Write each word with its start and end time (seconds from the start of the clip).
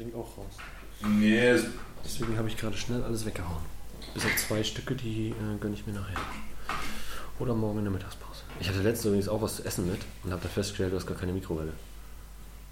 bringt 0.00 0.14
auch 0.14 0.38
raus. 0.38 0.54
Nee, 1.06 1.38
es- 1.48 1.64
Deswegen 2.02 2.38
habe 2.38 2.48
ich 2.48 2.56
gerade 2.56 2.74
schnell 2.78 3.02
alles 3.04 3.26
weggehauen. 3.26 3.62
Bis 4.14 4.24
auf 4.24 4.34
zwei 4.36 4.64
Stücke, 4.64 4.94
die 4.94 5.28
äh, 5.30 5.58
gönne 5.60 5.74
ich 5.74 5.86
mir 5.86 5.92
nachher. 5.92 6.16
Oder 7.38 7.54
morgen 7.54 7.78
in 7.80 7.84
der 7.84 7.92
Mittagspause. 7.92 8.40
Ich 8.58 8.68
hatte 8.68 8.78
letztens 8.80 9.04
übrigens 9.06 9.28
auch 9.28 9.42
was 9.42 9.56
zu 9.56 9.64
essen 9.66 9.86
mit 9.90 10.00
und 10.24 10.32
habe 10.32 10.40
da 10.42 10.48
festgestellt, 10.48 10.92
du 10.92 10.96
hast 10.96 11.06
gar 11.06 11.16
keine 11.18 11.32
Mikrowelle. 11.32 11.72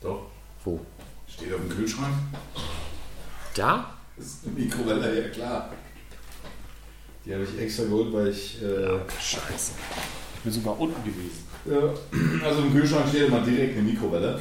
doch. 0.01 0.27
Wo? 0.65 0.81
Steht 1.29 1.53
auf 1.53 1.61
dem 1.61 1.69
Kühlschrank. 1.69 2.15
Da? 3.55 3.95
Das 4.17 4.27
ist 4.27 4.47
eine 4.47 4.55
Mikrowelle, 4.55 5.23
ja 5.23 5.29
klar. 5.29 5.73
Die 7.25 7.35
habe 7.35 7.45
ich 7.45 7.61
extra 7.61 7.85
geholt, 7.85 8.13
weil 8.13 8.29
ich. 8.29 8.61
Äh, 8.63 8.99
Scheiße. 9.21 9.73
Ich 10.37 10.41
bin 10.41 10.53
sogar 10.53 10.81
unten 10.81 11.05
gewesen. 11.05 11.47
Ja, 11.67 12.45
also 12.47 12.63
im 12.63 12.73
Kühlschrank 12.73 13.09
steht 13.09 13.29
immer 13.29 13.43
direkt 13.43 13.75
eine 13.77 13.83
Mikrowelle. 13.83 14.41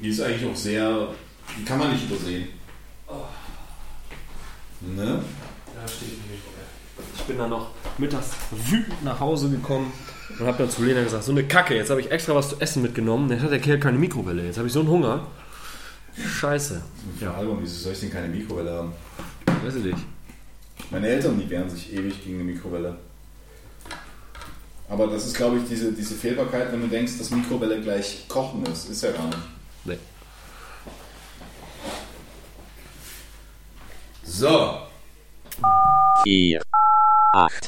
Die 0.00 0.08
ist 0.08 0.20
eigentlich 0.20 0.50
auch 0.50 0.56
sehr, 0.56 1.08
die 1.58 1.64
kann 1.64 1.78
man 1.78 1.92
nicht 1.92 2.10
übersehen. 2.10 2.48
Ne? 4.80 5.22
Da 5.74 5.88
steht 5.88 6.08
die 6.08 6.32
Mikrowelle. 6.32 6.66
Ich 7.14 7.22
bin 7.22 7.38
dann 7.38 7.50
noch 7.50 7.70
mittags 7.98 8.30
wütend 8.50 9.04
nach 9.04 9.20
Hause 9.20 9.50
gekommen 9.50 9.92
und 10.38 10.46
habe 10.46 10.58
dann 10.58 10.70
zu 10.70 10.84
Lena 10.84 11.02
gesagt, 11.02 11.24
so 11.24 11.32
eine 11.32 11.44
Kacke, 11.44 11.74
jetzt 11.74 11.90
habe 11.90 12.00
ich 12.00 12.10
extra 12.10 12.34
was 12.34 12.50
zu 12.50 12.60
essen 12.60 12.82
mitgenommen. 12.82 13.30
Jetzt 13.30 13.42
hat 13.42 13.50
der 13.50 13.60
Kerl 13.60 13.78
keine 13.78 13.98
Mikrowelle. 13.98 14.44
Jetzt 14.44 14.56
habe 14.56 14.66
ich 14.68 14.72
so 14.72 14.80
einen 14.80 14.88
Hunger. 14.88 15.26
Scheiße. 16.16 16.82
Ja. 17.20 17.34
Album, 17.34 17.58
wieso 17.60 17.78
soll 17.78 17.92
ich 17.92 18.00
denn 18.00 18.10
keine 18.10 18.28
Mikrowelle 18.28 18.72
haben? 18.72 18.92
Weiß 19.62 19.76
ich 19.76 19.84
nicht. 19.84 19.98
Meine 20.90 21.08
Eltern, 21.08 21.38
die 21.38 21.48
wehren 21.48 21.70
sich 21.70 21.92
ewig 21.92 22.24
gegen 22.24 22.36
eine 22.36 22.44
Mikrowelle. 22.44 22.96
Aber 24.88 25.06
das 25.06 25.26
ist, 25.26 25.36
glaube 25.36 25.58
ich, 25.58 25.64
diese, 25.68 25.92
diese 25.92 26.14
Fehlbarkeit, 26.14 26.72
wenn 26.72 26.80
du 26.80 26.88
denkst, 26.88 27.16
dass 27.18 27.30
Mikrowelle 27.30 27.80
gleich 27.80 28.26
kochen 28.28 28.64
ist. 28.66 28.90
Ist 28.90 29.02
ja 29.02 29.12
gar 29.12 29.26
nicht. 29.26 29.38
Nee. 29.84 29.98
So. 34.40 34.86
4, 36.24 36.24
8, 36.26 36.62
5, 37.34 37.60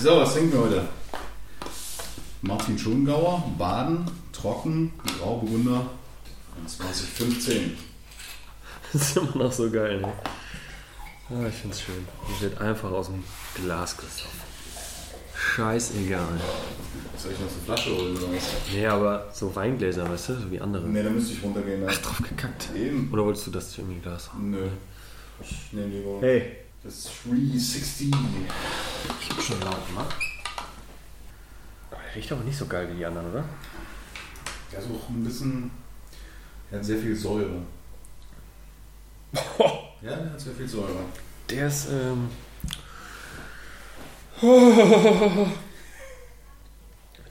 So, 0.02 0.22
was 0.22 0.34
trinken 0.34 0.54
wir 0.54 0.60
heute? 0.62 0.88
Martin 2.42 2.80
Schongauer, 2.80 3.52
Baden, 3.58 4.10
Trocken, 4.32 4.94
Grauburgunder, 5.20 5.90
2015. 6.68 7.78
Das 8.94 9.02
ist 9.02 9.18
immer 9.18 9.36
noch 9.44 9.52
so 9.52 9.70
geil, 9.70 10.00
ne? 10.00 10.14
Ah, 11.30 11.48
ich 11.48 11.56
find's 11.56 11.82
schön. 11.82 12.08
Hier 12.28 12.50
wird 12.50 12.62
einfach 12.62 12.92
aus 12.92 13.08
dem 13.08 13.24
Glas 13.56 13.96
gesoffen. 13.98 14.42
Scheißegal. 15.36 16.40
Soll 17.18 17.32
ich 17.32 17.40
noch 17.40 17.48
eine 17.52 17.62
Flasche 17.66 17.96
holen 17.96 18.18
oder 18.18 18.36
was? 18.36 18.44
Nee, 18.72 18.86
aber 18.88 19.30
so 19.34 19.56
Weingläser, 19.56 20.10
weißt 20.10 20.30
du, 20.30 20.36
so 20.36 20.52
wie 20.52 20.60
andere. 20.60 20.88
Ne, 20.88 21.04
da 21.04 21.10
müsste 21.10 21.34
ich 21.34 21.44
runtergehen. 21.44 21.82
Ne? 21.82 21.88
Drauf 21.88 22.18
gekackt. 22.18 22.70
Eben. 22.76 23.10
Oder 23.12 23.26
wolltest 23.26 23.48
du 23.48 23.52
das 23.52 23.78
irgendwie 23.78 24.00
Glas 24.00 24.32
haben? 24.32 24.52
Nö. 24.52 24.68
Ich 25.42 25.74
nehme 25.74 25.88
lieber 25.88 26.20
Hey. 26.22 26.58
das 26.84 27.10
360. 27.28 28.08
Ich 29.22 29.30
hab 29.30 29.42
schon 29.42 29.60
laut 29.62 29.88
gemacht. 29.88 30.16
Oh, 31.92 31.96
der 31.96 32.16
riecht 32.16 32.32
aber 32.32 32.44
nicht 32.44 32.58
so 32.58 32.66
geil 32.66 32.88
wie 32.92 32.98
die 32.98 33.06
anderen, 33.06 33.32
oder? 33.32 33.44
Der 34.72 34.80
ist 34.80 34.88
auch 34.90 35.10
ein 35.10 35.24
bisschen. 35.24 35.72
Der 36.72 36.80
hat 36.80 36.86
sehr 36.86 36.98
viel 37.00 37.16
Säure. 37.16 37.62
Ja, 40.04 40.16
der 40.18 40.32
hat 40.32 40.40
sehr 40.40 40.54
viel 40.54 40.68
Säure. 40.68 41.06
Der 41.50 41.68
ist, 41.68 41.88
ähm. 41.90 42.30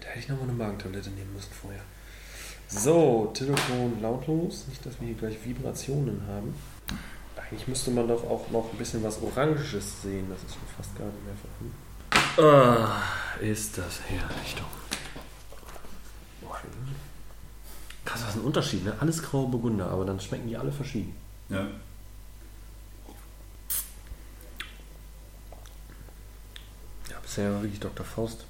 Da 0.00 0.08
hätte 0.08 0.18
ich 0.18 0.28
nochmal 0.28 0.48
eine 0.48 0.56
Magentablette 0.56 1.10
nehmen 1.10 1.34
müssen 1.34 1.52
vorher. 1.52 1.82
So, 2.68 3.30
Telefon 3.34 4.00
lautlos. 4.00 4.66
Nicht, 4.68 4.84
dass 4.86 4.98
wir 5.00 5.08
hier 5.08 5.16
gleich 5.16 5.36
Vibrationen 5.44 6.22
haben. 6.26 6.54
Eigentlich 7.36 7.68
müsste 7.68 7.90
man 7.90 8.08
doch 8.08 8.24
auch 8.24 8.50
noch 8.50 8.72
ein 8.72 8.78
bisschen 8.78 9.02
was 9.02 9.20
Oranges 9.22 10.02
sehen. 10.02 10.26
Das 10.30 10.42
ist 10.42 10.54
schon 10.54 10.68
fast 10.76 10.96
gar 10.96 11.06
nicht 11.06 11.24
mehr 11.26 11.34
vorhanden. 11.36 11.74
Ah, 12.38 13.02
ist 13.42 13.76
das 13.76 14.00
herrlich 14.08 14.54
doch. 14.56 14.82
Krass, 18.04 18.22
was 18.22 18.30
ist 18.30 18.36
ein 18.36 18.46
Unterschied, 18.46 18.84
ne? 18.84 18.94
Alles 19.00 19.22
graue 19.22 19.48
Burgunder, 19.48 19.88
aber 19.88 20.04
dann 20.04 20.18
schmecken 20.20 20.48
die 20.48 20.56
alle 20.56 20.72
verschieden. 20.72 21.14
Ja. 21.48 21.66
Ja, 27.32 27.44
bisher 27.44 27.54
war 27.54 27.62
wirklich 27.62 27.80
Dr. 27.80 28.04
Faust. 28.04 28.44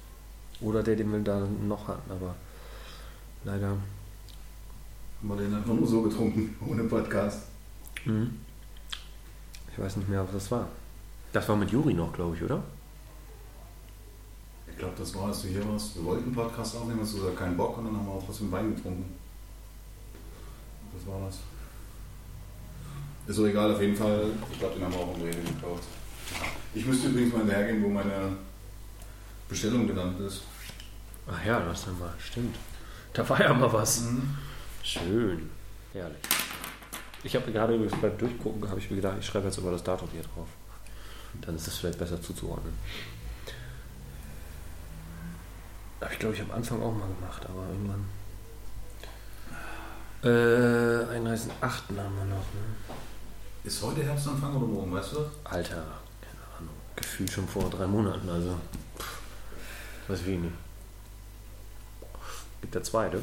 Oder 0.61 0.83
der, 0.83 0.95
den 0.95 1.11
wir 1.11 1.19
da 1.19 1.47
noch 1.65 1.87
hatten, 1.87 2.11
aber 2.11 2.35
leider. 3.43 3.67
Haben 3.67 5.29
wir 5.29 5.35
den 5.37 5.53
einfach 5.53 5.73
nur 5.73 5.87
so 5.87 6.01
getrunken, 6.01 6.55
ohne 6.67 6.83
Podcast. 6.83 7.43
Mhm. 8.05 8.39
Ich 9.71 9.79
weiß 9.79 9.97
nicht 9.97 10.09
mehr, 10.09 10.23
was 10.23 10.33
das 10.33 10.51
war. 10.51 10.67
Das 11.31 11.47
war 11.47 11.55
mit 11.55 11.71
Juri 11.71 11.93
noch, 11.93 12.13
glaube 12.13 12.35
ich, 12.35 12.43
oder? 12.43 12.61
Ich 14.67 14.77
glaube, 14.77 14.93
das 14.97 15.15
war, 15.15 15.27
als 15.27 15.41
du 15.41 15.47
hier 15.47 15.67
warst. 15.67 15.95
Wir 15.95 16.03
wollten 16.03 16.25
einen 16.25 16.35
Podcast 16.35 16.75
aufnehmen, 16.75 16.99
hast 17.01 17.13
du 17.13 17.17
gesagt, 17.19 17.37
keinen 17.37 17.57
Bock 17.57 17.77
und 17.77 17.85
dann 17.85 17.95
haben 17.95 18.05
wir 18.05 18.13
auch 18.13 18.25
trotzdem 18.25 18.51
Wein 18.51 18.75
getrunken. 18.75 19.05
Das 20.93 21.07
war 21.07 21.21
das. 21.25 21.39
Ist 23.27 23.35
so 23.35 23.45
egal, 23.47 23.73
auf 23.73 23.81
jeden 23.81 23.95
Fall. 23.95 24.25
Ich 24.51 24.59
glaube, 24.59 24.75
den 24.75 24.83
haben 24.83 24.93
wir 24.93 24.99
auch 24.99 25.15
im 25.15 25.21
Rewe 25.21 25.41
gekauft. 25.41 25.83
Ich 26.75 26.85
müsste 26.85 27.07
übrigens 27.07 27.33
mal 27.33 27.39
hinterhergehen, 27.39 27.83
wo 27.83 27.89
meine 27.89 28.35
Bestellung 29.53 29.85
genannt 29.85 30.19
ist. 30.19 30.41
Ach 31.27 31.45
ja, 31.45 31.59
das 31.59 31.85
haben 31.85 31.99
wir. 31.99 32.11
Stimmt. 32.17 32.55
Da 33.13 33.27
war 33.29 33.39
ja 33.39 33.53
mal 33.53 33.71
was. 33.71 34.03
Schön. 34.81 35.51
Herrlich. 35.93 36.17
Ich 37.23 37.35
habe 37.35 37.51
gerade 37.51 37.75
übrigens 37.75 37.95
beim 38.01 38.17
Durchgucken, 38.17 38.67
habe 38.67 38.79
ich 38.79 38.89
mir 38.89 38.95
gedacht, 38.95 39.17
ich 39.19 39.25
schreibe 39.25 39.45
jetzt 39.45 39.59
über 39.59 39.69
das 39.69 39.83
Datum 39.83 40.09
hier 40.11 40.23
drauf. 40.23 40.47
Dann 41.41 41.55
ist 41.55 41.67
es 41.67 41.77
vielleicht 41.77 41.99
besser 41.99 42.19
zuzuordnen. 42.19 42.73
Habe 46.01 46.13
ich 46.13 46.19
glaube 46.19 46.33
ich 46.33 46.41
am 46.41 46.51
Anfang 46.51 46.81
auch 46.81 46.91
mal 46.91 47.07
gemacht, 47.07 47.45
aber 47.45 47.67
irgendwann. 47.69 48.05
Äh, 50.23 51.15
31.8. 51.15 51.51
haben 51.61 52.17
wir 52.17 52.25
noch, 52.25 52.47
ne? 52.53 52.65
Ist 53.63 53.83
heute 53.83 54.03
Herbstanfang 54.03 54.55
oder 54.55 54.65
morgen, 54.67 54.93
weißt 54.93 55.11
du 55.13 55.15
das? 55.17 55.27
Alter, 55.43 55.75
keine 55.75 56.43
Ahnung. 56.57 56.75
Gefühlt 56.95 57.31
schon 57.31 57.47
vor 57.47 57.69
drei 57.69 57.85
Monaten, 57.85 58.27
also. 58.27 58.57
Pff, 58.97 59.12
ich 60.09 60.27
nicht. 60.27 60.53
Gibt 62.61 62.75
der 62.75 62.83
zweite. 62.83 63.21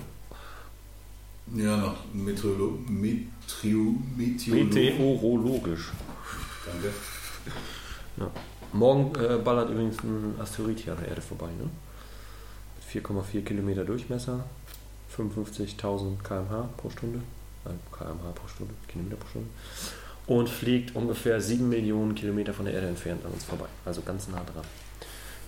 Ja, 1.55 1.77
nach 1.77 1.94
Meteorolo 2.12 2.79
Meteo 2.88 3.94
Meteorolo 4.17 4.65
Meteorologisch. 4.65 5.91
Danke. 6.67 6.93
Ja. 8.17 8.31
Morgen 8.73 9.12
äh, 9.21 9.38
ballert 9.38 9.71
übrigens 9.71 9.99
ein 10.05 10.35
Asteroid 10.38 10.79
hier 10.79 10.93
an 10.93 11.00
der 11.00 11.09
Erde 11.09 11.23
vorbei, 11.23 11.49
ne? 11.59 11.69
Mit 12.94 13.05
4,4 13.05 13.43
Kilometer 13.43 13.85
Durchmesser, 13.85 14.44
55.000 15.17 16.23
km/h 16.23 16.69
pro 16.77 16.91
Stunde. 16.91 17.21
km/h 17.65 18.31
pro 18.32 18.49
Stunde, 18.49 18.75
Kilometer 18.87 19.17
pro 19.17 19.29
Stunde. 19.29 19.49
Und 20.27 20.49
fliegt 20.49 20.94
ungefähr 20.94 21.41
7 21.41 21.69
Millionen 21.69 22.15
Kilometer 22.15 22.53
von 22.53 22.67
der 22.67 22.75
Erde 22.75 22.87
entfernt 22.87 23.25
an 23.25 23.32
uns 23.32 23.44
vorbei. 23.44 23.67
Also 23.85 24.03
ganz 24.03 24.29
nah 24.29 24.44
dran. 24.44 24.65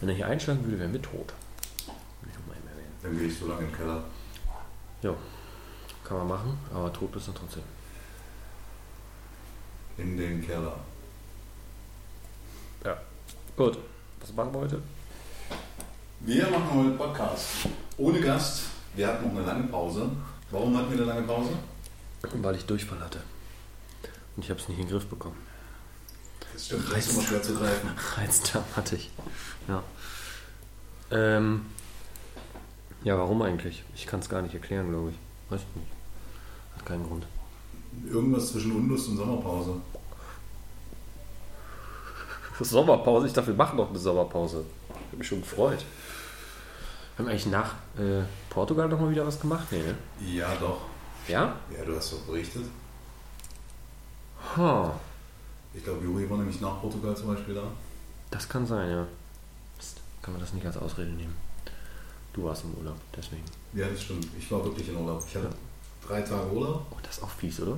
Wenn 0.02 0.08
er 0.08 0.14
hier 0.16 0.26
einschlagen 0.26 0.64
würde, 0.64 0.80
wären 0.80 0.92
wir 0.92 1.00
tot. 1.00 1.32
Dann 3.04 3.16
gehe 3.16 3.28
ich 3.28 3.38
so 3.38 3.46
lange 3.46 3.60
in 3.60 3.68
den 3.68 3.76
Keller. 3.76 4.02
Ja, 5.00 5.14
kann 6.02 6.18
man 6.18 6.26
machen, 6.26 6.58
aber 6.74 6.92
tot 6.92 7.12
bist 7.12 7.28
du 7.28 7.32
trotzdem. 7.32 7.62
In 9.98 10.16
den 10.16 10.44
Keller. 10.44 10.74
Gut, 13.56 13.78
was 14.18 14.32
machen 14.32 14.52
wir 14.52 14.60
heute? 14.62 14.82
Wir 16.18 16.50
machen 16.50 16.70
heute 16.74 16.90
Podcast. 16.96 17.46
Ohne 17.96 18.20
Gast. 18.20 18.64
Wir 18.96 19.06
hatten 19.06 19.28
noch 19.28 19.36
eine 19.36 19.46
lange 19.46 19.68
Pause. 19.68 20.10
Warum 20.50 20.76
hatten 20.76 20.90
wir 20.90 20.98
eine 20.98 21.06
lange 21.06 21.26
Pause? 21.28 21.50
Weil 22.22 22.56
ich 22.56 22.66
Durchfall 22.66 22.98
hatte. 22.98 23.20
Und 24.34 24.44
ich 24.44 24.50
habe 24.50 24.58
es 24.58 24.68
nicht 24.68 24.80
in 24.80 24.86
den 24.86 24.90
Griff 24.90 25.06
bekommen. 25.06 25.51
Das 26.52 26.66
stimmt, 26.66 26.90
das 26.90 26.98
ist 26.98 27.12
immer 27.12 27.22
schwer 27.22 27.42
zu 27.42 27.54
greifen. 27.54 27.90
Reizdarm 28.16 28.64
hatte 28.76 28.96
ich. 28.96 29.10
Ja. 29.68 29.82
Ähm, 31.10 31.66
ja, 33.04 33.18
warum 33.18 33.42
eigentlich? 33.42 33.84
Ich 33.94 34.06
kann 34.06 34.20
es 34.20 34.28
gar 34.28 34.42
nicht 34.42 34.54
erklären, 34.54 34.90
glaube 34.90 35.10
ich. 35.10 35.16
Weiß 35.50 35.60
ich 35.60 35.76
nicht. 35.76 35.92
Hat 36.76 36.86
keinen 36.86 37.06
Grund. 37.06 37.26
Irgendwas 38.06 38.52
zwischen 38.52 38.72
Unlust 38.72 39.08
und 39.08 39.16
Sommerpause. 39.16 39.76
Sommerpause? 42.60 43.26
Ich 43.26 43.32
dachte, 43.32 43.48
wir 43.48 43.54
machen 43.54 43.76
noch 43.76 43.90
eine 43.90 43.98
Sommerpause. 43.98 44.64
Ich 44.88 45.06
habe 45.08 45.16
mich 45.16 45.26
schon 45.26 45.40
gefreut. 45.40 45.84
Haben 47.18 47.26
wir 47.26 47.32
eigentlich 47.32 47.46
nach 47.46 47.74
äh, 47.98 48.22
Portugal 48.48 48.88
noch 48.88 49.00
mal 49.00 49.10
wieder 49.10 49.26
was 49.26 49.40
gemacht? 49.40 49.66
Nee, 49.70 49.82
ne? 49.82 49.96
Ja, 50.32 50.54
doch. 50.56 50.82
Ja? 51.28 51.56
Ja, 51.76 51.84
du 51.84 51.96
hast 51.96 52.12
doch 52.12 52.20
berichtet. 52.20 52.64
Ha, 54.56 54.94
Ich 55.74 55.82
glaube, 55.84 56.04
Juri 56.04 56.28
war 56.28 56.36
nämlich 56.38 56.60
nach 56.60 56.80
Portugal 56.80 57.16
zum 57.16 57.28
Beispiel 57.28 57.54
da. 57.54 57.62
das 58.30 58.48
kann 58.48 58.66
sein, 58.66 58.90
ja. 58.90 59.06
Mist, 59.76 60.00
kann 60.20 60.34
man 60.34 60.40
das 60.40 60.52
nicht 60.52 60.66
als 60.66 60.76
Ausrede 60.76 61.10
nehmen. 61.10 61.36
Du 62.32 62.44
warst 62.44 62.64
im 62.64 62.74
Urlaub, 62.74 62.96
deswegen. 63.16 63.42
Ja, 63.74 63.88
das 63.88 64.02
stimmt. 64.02 64.26
Ich 64.38 64.50
war 64.50 64.64
wirklich 64.64 64.88
in 64.88 64.96
Urlaub. 64.96 65.22
Ich 65.26 65.34
hatte 65.34 65.46
Ja. 65.48 66.08
drei 66.08 66.22
Tage 66.22 66.50
Urlaub. 66.50 66.86
Oh, 66.90 66.96
das 67.02 67.16
ist 67.18 67.22
auch 67.22 67.30
fies, 67.30 67.60
oder? 67.60 67.76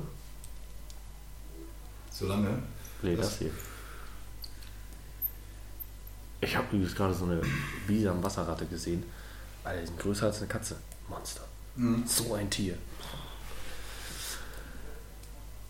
So 2.10 2.26
lange. 2.26 2.62
Nee, 3.02 3.16
Was? 3.18 3.30
das 3.30 3.38
hier. 3.38 3.50
Ich 6.40 6.54
habe 6.56 6.66
übrigens 6.76 6.94
gerade 6.94 7.14
so 7.14 7.24
eine 7.24 7.40
Wiese 7.86 8.10
am 8.10 8.22
Wasserratte 8.22 8.66
gesehen. 8.66 9.02
Alter, 9.64 9.80
die 9.80 9.86
sind 9.86 9.98
größer 9.98 10.26
als 10.26 10.38
eine 10.38 10.46
Katze. 10.46 10.76
Monster. 11.08 11.42
Mhm. 11.76 12.04
So 12.06 12.34
ein 12.34 12.48
Tier. 12.50 12.76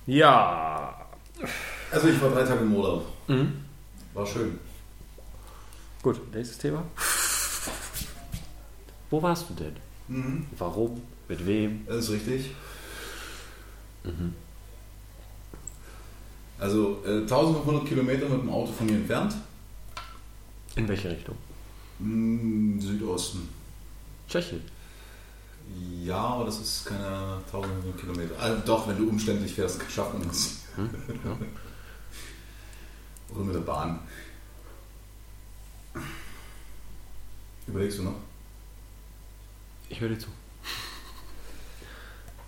Ja. 0.06 1.06
Also 1.94 2.08
ich 2.08 2.20
war 2.20 2.30
drei 2.30 2.42
Tage 2.42 2.60
im 2.62 2.74
Urlaub. 2.74 3.06
Mhm. 3.28 3.52
War 4.14 4.26
schön. 4.26 4.58
Gut, 6.02 6.20
nächstes 6.34 6.58
Thema. 6.58 6.82
Wo 9.10 9.22
warst 9.22 9.48
du 9.48 9.54
denn? 9.54 9.76
Mhm. 10.08 10.46
Warum? 10.58 11.00
Mit 11.28 11.46
wem? 11.46 11.86
Das 11.86 11.98
ist 11.98 12.10
richtig. 12.10 12.50
Mhm. 14.02 14.34
Also 16.58 17.00
äh, 17.06 17.20
1500 17.20 17.86
Kilometer 17.86 18.28
mit 18.28 18.42
dem 18.42 18.50
Auto 18.50 18.72
von 18.72 18.88
hier 18.88 18.96
entfernt. 18.98 19.36
In 20.74 20.88
welche 20.88 21.10
Richtung? 21.10 21.36
Mm, 22.00 22.80
Südosten. 22.80 23.48
Tschechien. 24.28 24.62
Ja, 26.02 26.18
aber 26.18 26.44
das 26.44 26.60
ist 26.60 26.86
keine 26.86 27.38
1500 27.46 27.98
Kilometer. 28.00 28.38
Also 28.40 28.62
doch, 28.66 28.88
wenn 28.88 28.98
du 28.98 29.08
umständlich 29.08 29.54
fährst, 29.54 29.80
schafft 29.90 30.12
man 30.14 30.26
das. 30.26 30.56
Hm? 30.74 30.90
Ja. 31.24 31.36
Oder 33.34 33.44
mit 33.44 33.54
der 33.54 33.60
Bahn. 33.60 33.98
Überlegst 37.66 37.98
du 37.98 38.02
noch? 38.04 38.14
Ich 39.88 40.00
höre 40.00 40.10
dir 40.10 40.18
zu. 40.18 40.28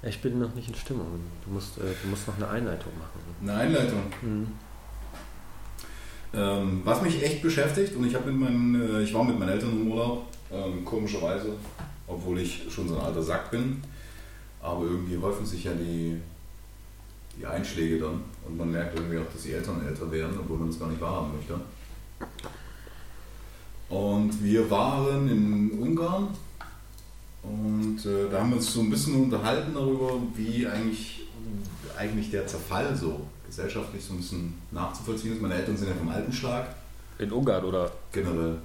Ich 0.03 0.21
bin 0.21 0.39
noch 0.39 0.55
nicht 0.55 0.69
in 0.69 0.75
Stimmung. 0.75 1.21
Du 1.45 1.51
musst, 1.51 1.79
äh, 1.79 1.83
du 2.03 2.09
musst 2.09 2.29
noch 2.29 2.37
eine 2.37 2.49
Einleitung 2.49 2.93
machen. 2.99 3.21
Eine 3.43 3.55
Einleitung. 3.55 4.03
Mhm. 4.23 4.47
Ähm, 6.33 6.83
was 6.85 7.03
mich 7.03 7.23
echt 7.23 7.43
beschäftigt, 7.43 7.97
und 7.97 8.07
ich, 8.07 8.13
mit 8.13 8.35
meinen, 8.35 8.75
äh, 8.75 9.03
ich 9.03 9.15
war 9.15 9.25
mit 9.25 9.39
meinen 9.39 9.49
Eltern 9.49 9.73
im 9.73 9.91
Urlaub, 9.91 10.27
ähm, 10.53 10.85
komischerweise, 10.85 11.55
obwohl 12.07 12.39
ich 12.41 12.67
schon 12.71 12.89
so 12.89 12.99
ein 12.99 13.07
alter 13.07 13.23
Sack 13.23 13.51
bin. 13.51 13.83
Aber 14.61 14.85
irgendwie 14.85 15.17
häufen 15.17 15.47
sich 15.47 15.65
ja 15.65 15.73
die, 15.73 16.21
die 17.39 17.47
Einschläge 17.47 17.99
dann 17.99 18.23
und 18.47 18.57
man 18.57 18.71
merkt 18.71 18.97
irgendwie 18.99 19.19
auch, 19.19 19.33
dass 19.33 19.43
die 19.43 19.53
Eltern 19.53 19.87
älter 19.87 20.11
werden, 20.11 20.37
obwohl 20.39 20.59
man 20.59 20.69
das 20.69 20.79
gar 20.79 20.89
nicht 20.89 21.01
wahrhaben 21.01 21.33
möchte. 21.37 21.55
Und 23.89 24.43
wir 24.43 24.69
waren 24.71 25.29
in 25.29 25.71
Ungarn 25.79 26.29
und 27.43 28.05
äh, 28.05 28.29
da 28.31 28.41
haben 28.41 28.51
wir 28.51 28.57
uns 28.57 28.73
so 28.73 28.81
ein 28.81 28.91
bisschen 28.91 29.15
unterhalten 29.23 29.73
darüber, 29.75 30.15
wie 30.35 30.67
eigentlich, 30.67 31.29
eigentlich 31.97 32.31
der 32.33 32.47
Zerfall 32.47 32.97
so 32.97 33.21
gesellschaftlich 33.47 34.03
so 34.05 34.15
ein 34.15 34.19
bisschen 34.19 34.55
nachzuvollziehen 34.73 35.35
ist. 35.35 35.41
Meine 35.43 35.55
Eltern 35.55 35.77
sind 35.77 35.89
ja 35.89 35.95
vom 35.95 36.09
Altenschlag 36.09 36.67
In 37.19 37.31
Ungarn 37.31 37.65
oder? 37.65 37.93
generell. 38.13 38.57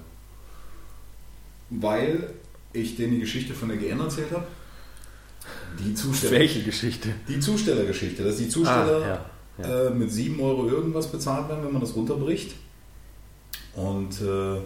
Weil 1.70 2.30
ich 2.72 2.96
denen 2.96 3.12
die 3.12 3.20
Geschichte 3.20 3.54
von 3.54 3.68
der 3.68 3.78
GN 3.78 4.00
erzählt 4.00 4.32
habe. 4.32 4.44
Die 5.78 5.94
Zusteller, 5.94 6.32
Welche 6.32 6.62
Geschichte? 6.64 7.10
die 7.28 7.38
Zustellergeschichte, 7.38 8.24
dass 8.24 8.36
die 8.38 8.48
Zusteller 8.48 9.02
Ah, 9.04 9.08
ja, 9.08 9.24
ja. 9.58 9.88
Äh, 9.88 9.90
mit 9.90 10.10
7 10.10 10.40
Euro 10.40 10.66
irgendwas 10.66 11.08
bezahlt 11.08 11.48
werden, 11.48 11.64
wenn 11.64 11.72
man 11.72 11.80
das 11.80 11.94
runterbricht. 11.94 12.54
Und 13.74 14.20
äh, 14.20 14.60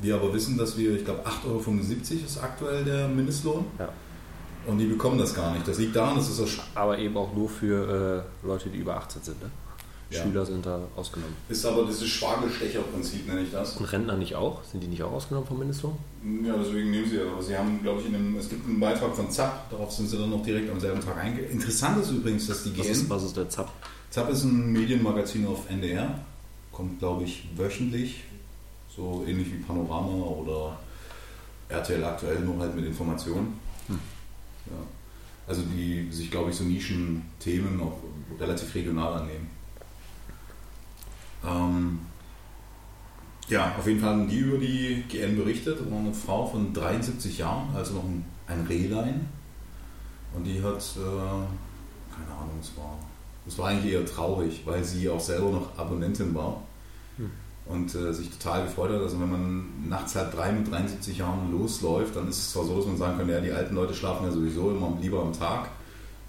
wir 0.00 0.14
aber 0.14 0.32
wissen, 0.32 0.56
dass 0.56 0.76
wir, 0.76 0.94
ich 0.94 1.04
glaube, 1.04 1.20
8,75 1.26 1.46
Euro 1.46 2.24
ist 2.24 2.42
aktuell 2.42 2.84
der 2.84 3.08
Mindestlohn. 3.08 3.64
Ja. 3.78 3.88
Und 4.66 4.78
die 4.78 4.86
bekommen 4.86 5.18
das 5.18 5.34
gar 5.34 5.52
nicht. 5.52 5.66
Das 5.66 5.78
liegt 5.78 5.96
daran, 5.96 6.16
dass 6.16 6.28
es 6.28 6.38
das 6.38 6.58
Aber 6.74 6.98
eben 6.98 7.16
auch 7.16 7.32
nur 7.34 7.48
für 7.48 8.24
äh, 8.42 8.46
Leute, 8.46 8.68
die 8.68 8.78
über 8.78 8.96
18 8.96 9.22
sind. 9.22 9.42
Ne? 9.42 9.50
Ja. 10.10 10.22
Schüler 10.22 10.46
sind 10.46 10.64
da 10.64 10.80
ausgenommen. 10.96 11.34
ist 11.50 11.66
aber 11.66 11.84
dieses 11.84 12.08
Spargelstecherprinzip, 12.08 13.26
nenne 13.28 13.42
ich 13.42 13.50
das. 13.50 13.76
Und 13.76 13.92
Rentner 13.92 14.16
nicht 14.16 14.34
auch? 14.34 14.64
Sind 14.64 14.82
die 14.82 14.86
nicht 14.86 15.02
auch 15.02 15.12
ausgenommen 15.12 15.46
vom 15.46 15.58
Mindestlohn? 15.58 15.98
Ja, 16.42 16.56
deswegen 16.56 16.90
nehmen 16.90 17.08
sie 17.08 17.16
ja. 17.16 17.30
Aber 17.30 17.42
sie 17.42 17.56
haben, 17.56 17.82
glaube 17.82 18.00
ich, 18.00 18.06
in 18.06 18.14
einem, 18.14 18.36
es 18.38 18.48
gibt 18.48 18.66
einen 18.66 18.80
Beitrag 18.80 19.14
von 19.14 19.30
ZAP, 19.30 19.70
darauf 19.70 19.92
sind 19.92 20.08
sie 20.08 20.16
dann 20.16 20.30
noch 20.30 20.42
direkt 20.42 20.70
am 20.70 20.80
selben 20.80 21.00
Tag 21.00 21.18
eingegangen. 21.18 21.52
Interessant 21.52 22.02
ist 22.02 22.10
übrigens, 22.10 22.46
dass 22.46 22.64
die 22.64 22.78
Was 22.78 22.86
ist, 22.86 23.00
GN. 23.02 23.10
was 23.10 23.22
ist 23.24 23.36
der 23.36 23.50
ZAP? 23.50 23.70
ZAP 24.10 24.30
ist 24.30 24.44
ein 24.44 24.72
Medienmagazin 24.72 25.46
auf 25.46 25.68
NDR, 25.68 26.18
kommt, 26.72 26.98
glaube 27.00 27.24
ich, 27.24 27.46
wöchentlich, 27.54 28.24
so 28.96 29.24
ähnlich 29.28 29.52
wie 29.52 29.58
Panorama 29.58 30.24
oder 30.24 30.78
RTL 31.68 32.02
aktuell, 32.02 32.40
nur 32.40 32.58
halt 32.58 32.74
mit 32.74 32.86
Informationen. 32.86 33.58
Hm. 33.88 33.98
Ja. 34.66 34.86
Also 35.46 35.62
die 35.62 36.08
sich, 36.10 36.30
glaube 36.30 36.50
ich, 36.50 36.56
so 36.56 36.64
Nischenthemen 36.64 37.78
auch 37.80 37.98
relativ 38.40 38.74
regional 38.74 39.20
annehmen. 39.20 39.57
Ähm, 41.44 42.00
ja, 43.48 43.74
auf 43.78 43.86
jeden 43.86 44.00
Fall 44.00 44.10
haben 44.10 44.28
die 44.28 44.38
über 44.38 44.58
die 44.58 45.04
GN 45.08 45.36
berichtet. 45.36 45.80
Da 45.80 45.90
war 45.90 45.98
eine 45.98 46.12
Frau 46.12 46.46
von 46.46 46.72
73 46.72 47.38
Jahren, 47.38 47.74
also 47.74 47.94
noch 47.94 48.04
ein, 48.04 48.24
ein 48.46 48.66
Rehlein. 48.66 49.26
Und 50.34 50.44
die 50.44 50.62
hat, 50.62 50.78
äh, 50.96 51.00
keine 51.00 52.38
Ahnung, 52.38 52.58
es 52.60 52.76
war, 52.76 52.98
es 53.46 53.58
war 53.58 53.68
eigentlich 53.68 53.94
eher 53.94 54.04
traurig, 54.04 54.62
weil 54.66 54.84
sie 54.84 55.08
auch 55.08 55.20
selber 55.20 55.50
noch 55.50 55.78
Abonnentin 55.78 56.34
war. 56.34 56.62
Hm. 57.16 57.30
Und 57.66 57.94
äh, 57.94 58.12
sich 58.12 58.30
total 58.30 58.64
gefreut 58.64 58.90
hat. 58.92 59.00
Also 59.00 59.20
wenn 59.20 59.30
man 59.30 59.88
nachts 59.88 60.14
halb 60.14 60.34
drei 60.34 60.52
mit 60.52 60.70
73 60.70 61.18
Jahren 61.18 61.50
losläuft, 61.50 62.16
dann 62.16 62.28
ist 62.28 62.38
es 62.38 62.52
zwar 62.52 62.64
so, 62.64 62.76
dass 62.76 62.86
man 62.86 62.96
sagen 62.98 63.18
kann, 63.18 63.28
ja, 63.28 63.40
die 63.40 63.52
alten 63.52 63.74
Leute 63.74 63.94
schlafen 63.94 64.26
ja 64.26 64.30
sowieso 64.30 64.70
immer 64.70 64.92
lieber 65.00 65.22
am 65.22 65.32
Tag. 65.32 65.70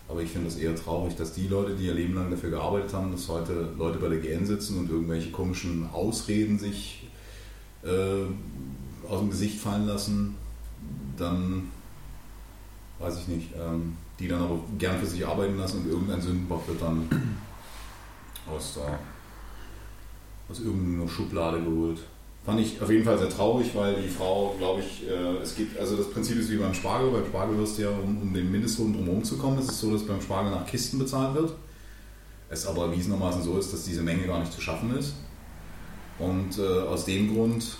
Aber 0.09 0.21
ich 0.23 0.31
finde 0.31 0.47
es 0.47 0.57
eher 0.57 0.75
traurig, 0.75 1.15
dass 1.15 1.33
die 1.33 1.47
Leute, 1.47 1.75
die 1.75 1.85
ihr 1.85 1.93
Leben 1.93 2.15
lang 2.15 2.31
dafür 2.31 2.49
gearbeitet 2.49 2.93
haben, 2.93 3.11
dass 3.11 3.27
heute 3.29 3.69
Leute 3.77 3.99
bei 3.99 4.09
der 4.09 4.17
GN 4.17 4.45
sitzen 4.45 4.79
und 4.79 4.89
irgendwelche 4.89 5.29
komischen 5.29 5.87
Ausreden 5.91 6.57
sich 6.57 7.07
äh, 7.83 8.23
aus 9.07 9.19
dem 9.19 9.29
Gesicht 9.29 9.59
fallen 9.59 9.85
lassen, 9.85 10.35
dann 11.15 11.69
weiß 12.97 13.19
ich 13.19 13.27
nicht, 13.27 13.49
ähm, 13.55 13.97
die 14.19 14.27
dann 14.27 14.41
aber 14.41 14.59
gern 14.79 14.99
für 14.99 15.05
sich 15.05 15.25
arbeiten 15.25 15.57
lassen 15.57 15.83
und 15.83 15.89
irgendein 15.89 16.21
Sündenbock 16.21 16.67
wird 16.67 16.81
dann 16.81 17.07
aus, 18.51 18.73
der, 18.75 18.99
aus 20.49 20.59
irgendeiner 20.59 21.07
Schublade 21.07 21.61
geholt. 21.61 21.99
Fand 22.49 22.61
ich 22.61 22.81
auf 22.81 22.89
jeden 22.89 23.03
Fall 23.03 23.19
sehr 23.19 23.29
traurig, 23.29 23.69
weil 23.75 24.01
die 24.01 24.07
Frau, 24.07 24.55
glaube 24.57 24.81
ich, 24.81 25.07
äh, 25.07 25.37
es 25.43 25.55
gibt, 25.55 25.77
also 25.77 25.95
das 25.95 26.09
Prinzip 26.09 26.35
ist 26.39 26.49
wie 26.49 26.57
beim 26.57 26.73
Spargel. 26.73 27.11
Beim 27.11 27.27
Spargel 27.27 27.59
wirst 27.59 27.77
du 27.77 27.83
ja, 27.83 27.89
um, 27.89 28.23
um 28.23 28.33
den 28.33 28.51
Mindestlohn 28.51 28.91
drumherum 28.91 29.23
zu 29.23 29.37
kommen, 29.37 29.59
ist 29.59 29.69
es 29.69 29.79
so, 29.79 29.91
dass 29.91 30.01
beim 30.01 30.19
Spargel 30.19 30.49
nach 30.49 30.65
Kisten 30.65 30.97
bezahlt 30.97 31.35
wird. 31.35 31.53
Es 32.49 32.65
aber 32.65 32.85
erwiesenermaßen 32.85 33.43
so 33.43 33.59
ist, 33.59 33.71
dass 33.71 33.83
diese 33.83 34.01
Menge 34.01 34.25
gar 34.25 34.39
nicht 34.39 34.51
zu 34.51 34.61
schaffen 34.61 34.97
ist. 34.97 35.13
Und 36.17 36.57
äh, 36.57 36.87
aus 36.87 37.05
dem 37.05 37.35
Grund 37.35 37.77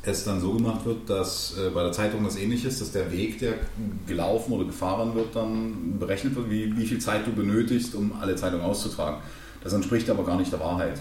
es 0.00 0.24
dann 0.24 0.40
so 0.40 0.54
gemacht 0.54 0.86
wird, 0.86 1.10
dass 1.10 1.58
äh, 1.58 1.68
bei 1.68 1.82
der 1.82 1.92
Zeitung 1.92 2.24
das 2.24 2.36
ähnlich 2.38 2.64
ist, 2.64 2.80
dass 2.80 2.92
der 2.92 3.12
Weg, 3.12 3.38
der 3.38 3.56
gelaufen 4.06 4.54
oder 4.54 4.64
gefahren 4.64 5.14
wird, 5.14 5.36
dann 5.36 5.98
berechnet 5.98 6.34
wird, 6.36 6.48
wie, 6.48 6.74
wie 6.74 6.86
viel 6.86 7.00
Zeit 7.00 7.26
du 7.26 7.32
benötigst, 7.32 7.94
um 7.94 8.14
alle 8.18 8.34
Zeitungen 8.34 8.64
auszutragen. 8.64 9.18
Das 9.62 9.74
entspricht 9.74 10.08
aber 10.08 10.24
gar 10.24 10.38
nicht 10.38 10.52
der 10.52 10.60
Wahrheit. 10.60 10.98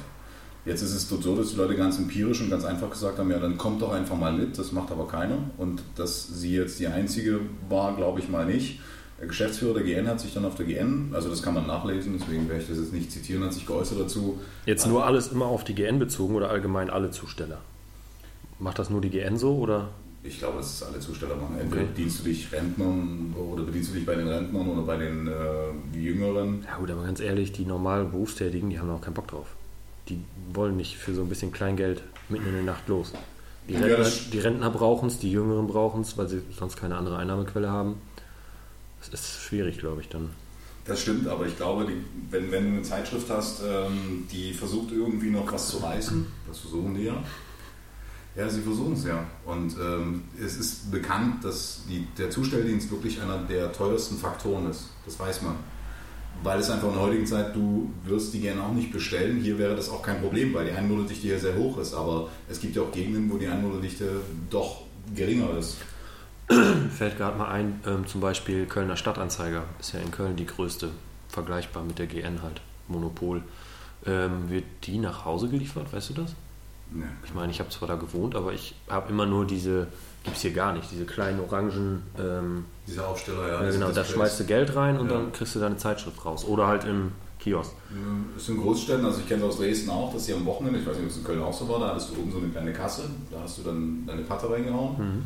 Jetzt 0.68 0.82
ist 0.82 0.94
es 0.94 1.08
dort 1.08 1.24
so, 1.24 1.34
dass 1.36 1.52
die 1.52 1.56
Leute 1.56 1.76
ganz 1.78 1.98
empirisch 1.98 2.42
und 2.42 2.50
ganz 2.50 2.66
einfach 2.66 2.90
gesagt 2.90 3.18
haben, 3.20 3.32
ja, 3.32 3.40
dann 3.40 3.58
kommt 3.58 3.82
doch 3.82 3.94
einfach 3.94 4.18
mal 4.18 4.34
mit, 4.34 4.58
das 4.60 4.74
macht 4.74 4.92
aber 4.92 5.08
keiner. 5.08 5.38
Und 5.58 5.82
dass 5.96 6.28
sie 6.28 6.56
jetzt 6.58 6.78
die 6.80 6.88
Einzige 6.88 7.40
war, 7.70 7.96
glaube 7.96 8.20
ich 8.20 8.28
mal 8.28 8.46
nicht. 8.46 8.82
Der 9.20 9.28
Geschäftsführer 9.28 9.76
der 9.76 9.84
GN 9.84 10.08
hat 10.08 10.20
sich 10.20 10.34
dann 10.34 10.46
auf 10.46 10.56
der 10.56 10.66
GN, 10.66 11.12
also 11.14 11.30
das 11.30 11.42
kann 11.42 11.54
man 11.56 11.66
nachlesen, 11.66 12.20
deswegen 12.20 12.48
werde 12.50 12.62
ich 12.62 12.68
das 12.68 12.78
jetzt 12.78 12.94
nicht 12.94 13.12
zitieren, 13.12 13.44
hat 13.46 13.54
sich 13.54 13.66
geäußert 13.66 14.00
dazu. 14.00 14.40
Jetzt 14.66 14.86
nur 14.86 15.06
alles 15.06 15.30
immer 15.32 15.46
auf 15.46 15.64
die 15.64 15.74
GN 15.74 15.98
bezogen 16.00 16.36
oder 16.36 16.50
allgemein 16.52 16.90
alle 16.92 17.10
Zusteller? 17.12 17.60
Macht 18.60 18.78
das 18.78 18.90
nur 18.90 19.02
die 19.02 19.10
GN 19.10 19.38
so 19.38 19.56
oder? 19.58 19.90
Ich 20.24 20.40
glaube, 20.40 20.58
dass 20.58 20.74
es 20.74 20.84
alle 20.84 21.00
Zusteller 21.00 21.36
machen. 21.38 21.56
Entweder 21.60 21.84
Okay. 21.84 21.92
bedienst 21.96 22.20
du 22.20 22.24
dich 22.26 22.52
Rentnern 22.52 23.34
oder 23.38 23.64
bedienst 23.64 23.92
du 23.92 23.96
dich 23.96 24.06
bei 24.06 24.16
den 24.16 24.28
Rentnern 24.28 24.68
oder 24.68 24.82
bei 24.82 24.98
den 24.98 25.28
äh, 25.28 25.98
Jüngeren. 25.98 26.66
Ja 26.70 26.78
gut, 26.78 26.92
aber 26.92 27.04
ganz 27.04 27.22
ehrlich, 27.22 27.54
die 27.54 27.66
normalen 27.66 28.12
Berufstätigen, 28.12 28.70
die 28.70 28.78
haben 28.80 28.90
auch 28.90 29.00
keinen 29.02 29.14
Bock 29.14 29.30
drauf. 29.30 29.48
Die 30.10 30.20
wollen 30.54 30.78
nicht 30.78 30.98
für 30.98 31.14
so 31.14 31.22
ein 31.22 31.30
bisschen 31.30 31.52
Kleingeld 31.52 32.02
mitten 32.30 32.48
in 32.48 32.54
der 32.54 32.64
Nacht 32.64 32.88
los. 32.88 33.14
Die 33.68 33.74
Ja, 33.74 33.82
Rentner, 33.82 34.10
die 34.32 34.40
Rentner 34.40 34.70
brauchen 34.70 35.08
es, 35.10 35.20
die 35.20 35.32
Jüngeren 35.32 35.68
brauchen 35.68 36.02
es, 36.02 36.18
weil 36.18 36.28
sie 36.28 36.42
sonst 36.58 36.78
keine 36.78 36.96
andere 36.96 37.18
Einnahmequelle 37.18 37.70
haben. 37.70 37.96
Das 39.00 39.10
ist 39.14 39.42
schwierig, 39.42 39.80
glaube 39.80 40.02
ich, 40.02 40.10
dann. 40.10 40.30
Das 40.86 41.02
stimmt, 41.02 41.28
aber 41.28 41.46
ich 41.46 41.58
glaube, 41.58 41.86
die, 41.86 42.02
wenn, 42.32 42.50
wenn 42.52 42.64
du 42.64 42.70
eine 42.78 42.82
Zeitschrift 42.82 43.30
hast, 43.30 43.62
ähm, 43.62 44.26
die 44.32 44.54
versucht 44.54 44.92
irgendwie 44.94 45.30
noch 45.30 45.52
was 45.52 45.68
zu 45.70 45.78
reißen, 45.78 46.26
das 46.48 46.60
versuchen 46.60 46.96
die 46.96 47.04
ja. 47.04 47.24
Ja, 48.38 48.48
sie 48.48 48.62
versuchen 48.62 48.94
es 48.94 49.04
ja. 49.04 49.26
Und 49.46 49.76
ähm, 49.78 50.24
es 50.40 50.58
ist 50.58 50.92
bekannt, 50.92 51.44
dass 51.44 51.82
die, 51.90 52.08
der 52.18 52.30
Zustelldienst 52.30 52.90
wirklich 52.92 53.20
einer 53.22 53.40
der 53.40 53.74
teuersten 53.74 54.18
Faktoren 54.18 54.70
ist. 54.70 54.90
Das 55.06 55.20
weiß 55.20 55.42
man. 55.42 55.56
Weil 56.44 56.60
es 56.60 56.70
einfach 56.70 56.88
in 56.88 56.94
der 56.94 57.02
heutigen 57.02 57.26
Zeit, 57.26 57.56
du 57.56 57.92
wirst 58.06 58.34
die 58.34 58.40
gerne 58.40 58.64
auch 58.64 58.72
nicht 58.72 58.92
bestellen. 58.92 59.42
Hier 59.42 59.58
wäre 59.58 59.76
das 59.76 59.90
auch 59.90 60.02
kein 60.02 60.22
Problem, 60.22 60.54
weil 60.54 60.66
die 60.66 60.72
Einwohnerdichte 60.72 61.28
hier 61.28 61.40
sehr 61.40 61.56
hoch 61.56 61.78
ist. 61.78 61.94
Aber 61.94 62.30
es 62.48 62.60
gibt 62.60 62.76
ja 62.76 62.84
auch 62.84 62.92
Gegenden, 62.92 63.32
wo 63.32 63.38
die 63.38 63.48
Einwohnerdichte 63.48 64.22
doch 64.50 64.84
geringer 65.16 65.58
ist. 65.58 65.78
Fällt 66.98 67.18
gerade 67.18 67.38
mal 67.38 67.50
ein, 67.50 67.82
ähm, 67.86 68.08
zum 68.08 68.22
Beispiel 68.22 68.66
Kölner 68.66 68.96
Stadtanzeiger 68.96 69.64
ist 69.80 69.94
ja 69.94 70.00
in 70.00 70.12
Köln 70.12 70.36
die 70.36 70.46
größte, 70.46 70.90
vergleichbar 71.28 71.84
mit 71.84 72.00
der 72.00 72.08
GN 72.08 72.42
halt, 72.42 72.62
Monopol. 72.88 73.44
Ähm, 74.06 74.50
wird 74.50 74.66
die 74.84 74.98
nach 75.00 75.26
Hause 75.26 75.50
geliefert, 75.50 75.92
weißt 75.92 76.12
du 76.12 76.14
das? 76.14 76.36
Ja. 76.96 77.04
Ich 77.26 77.34
meine, 77.34 77.52
ich 77.52 77.60
habe 77.60 77.70
zwar 77.70 77.88
da 77.88 77.96
gewohnt, 77.96 78.36
aber 78.36 78.54
ich 78.54 78.76
habe 78.90 79.10
immer 79.12 79.26
nur 79.26 79.46
diese, 79.46 79.88
gibt 80.24 80.36
es 80.38 80.42
hier 80.42 80.54
gar 80.54 80.74
nicht, 80.74 80.90
diese 80.92 81.06
kleinen 81.06 81.40
orangen, 81.42 82.04
ähm, 82.20 82.66
Dieser 82.88 83.08
Aufsteller, 83.08 83.48
ja. 83.48 83.60
diese 83.66 83.80
genau, 83.80 83.92
da 83.92 84.04
schmeißt 84.04 84.40
du 84.40 84.46
Geld 84.46 84.76
rein 84.76 84.98
und 84.98 85.10
Ja. 85.10 85.18
dann 85.18 85.32
kriegst 85.34 85.54
du 85.56 85.60
deine 85.60 85.78
Zeitschrift 85.78 86.24
raus. 86.26 86.46
Oder 86.46 86.68
halt 86.68 86.86
im 86.86 87.12
Kiosk. 87.40 87.72
Das 88.34 88.44
ist 88.44 88.50
in 88.50 88.58
Großstädten, 88.62 89.06
also 89.06 89.20
ich 89.20 89.28
kenne 89.28 89.44
es 89.44 89.50
aus 89.50 89.58
Dresden 89.58 89.90
auch, 89.90 90.12
dass 90.14 90.26
sie 90.26 90.34
am 90.34 90.46
Wochenende, 90.46 90.80
ich 90.80 90.86
weiß 90.88 90.96
nicht, 90.96 91.06
ob 91.06 91.12
es 91.12 91.18
in 91.18 91.24
Köln 91.24 91.42
auch 91.42 91.54
so 91.54 91.68
war, 91.70 91.80
da 91.80 91.90
hattest 91.90 92.10
du 92.16 92.22
oben 92.22 92.32
so 92.32 92.38
eine 92.40 92.48
kleine 92.50 92.74
Kasse, 92.74 93.04
da 93.32 93.42
hast 93.44 93.60
du 93.60 93.64
dann 93.64 94.04
deine 94.08 94.22
Patte 94.24 94.50
reingehauen 94.50 95.26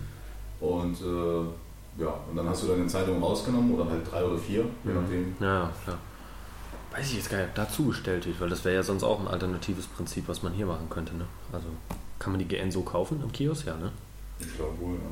und 0.60 1.02
äh, 1.02 2.02
ja, 2.02 2.14
und 2.30 2.36
dann 2.38 2.48
hast 2.48 2.64
du 2.64 2.68
deine 2.68 2.88
Zeitung 2.88 3.22
rausgenommen 3.22 3.74
oder 3.74 3.90
halt 3.90 4.02
drei 4.10 4.24
oder 4.24 4.38
vier, 4.38 4.66
je 4.86 4.94
nachdem. 4.94 5.36
Ja, 5.40 5.48
ja, 5.64 5.72
klar. 5.84 5.98
Weiß 6.92 7.08
ich 7.10 7.16
jetzt 7.16 7.30
gar 7.30 7.38
nicht, 7.38 7.50
ob 7.50 7.56
dazu 7.56 7.86
gestellt 7.86 8.26
wird, 8.26 8.40
weil 8.42 8.50
das 8.50 8.66
wäre 8.66 8.76
ja 8.76 8.84
sonst 8.84 9.04
auch 9.04 9.20
ein 9.20 9.28
alternatives 9.28 9.86
Prinzip, 9.88 10.28
was 10.28 10.44
man 10.44 10.52
hier 10.54 10.66
machen 10.66 10.90
könnte. 10.90 11.16
Ne? 11.16 11.26
Also 11.54 11.68
kann 12.20 12.34
man 12.34 12.40
die 12.40 12.48
GN 12.48 12.72
so 12.72 12.82
kaufen 12.82 13.22
im 13.24 13.32
Kiosk? 13.32 13.66
Ja, 13.66 13.78
ne? 13.78 13.92
Ich 14.40 14.56
glaube 14.56 14.78
wohl, 14.80 14.96
ja. 14.96 15.10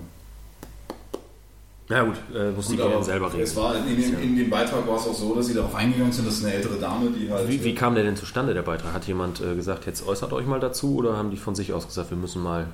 Ja 1.91 2.03
gut, 2.03 2.17
äh, 2.35 2.51
muss 2.51 2.67
die 2.67 2.75
Gut, 2.75 2.85
aber 2.85 2.95
GN 2.95 3.03
selber 3.03 3.27
Es 3.27 3.33
regeln. 3.33 3.55
war 3.55 3.75
in, 3.75 3.85
dem, 3.99 4.21
in 4.21 4.35
dem 4.35 4.49
Beitrag 4.49 4.87
war 4.87 4.97
es 4.97 5.07
auch 5.07 5.13
so, 5.13 5.33
dass 5.35 5.47
sie 5.47 5.55
darauf 5.55 5.73
eingegangen 5.73 6.11
sind, 6.11 6.27
dass 6.27 6.43
eine 6.43 6.53
ältere 6.53 6.77
Dame, 6.77 7.09
die 7.09 7.31
halt. 7.31 7.47
Wie, 7.47 7.63
wie 7.63 7.73
kam 7.73 7.95
der 7.95 8.03
denn 8.03 8.15
zustande, 8.15 8.53
der 8.53 8.61
Beitrag? 8.61 8.93
Hat 8.93 9.07
jemand 9.07 9.41
äh, 9.41 9.55
gesagt, 9.55 9.87
jetzt 9.87 10.05
äußert 10.05 10.31
euch 10.33 10.45
mal 10.45 10.59
dazu 10.59 10.97
oder 10.97 11.17
haben 11.17 11.31
die 11.31 11.37
von 11.37 11.55
sich 11.55 11.73
aus 11.73 11.87
gesagt, 11.87 12.11
wir 12.11 12.17
müssen 12.17 12.43
mal 12.43 12.67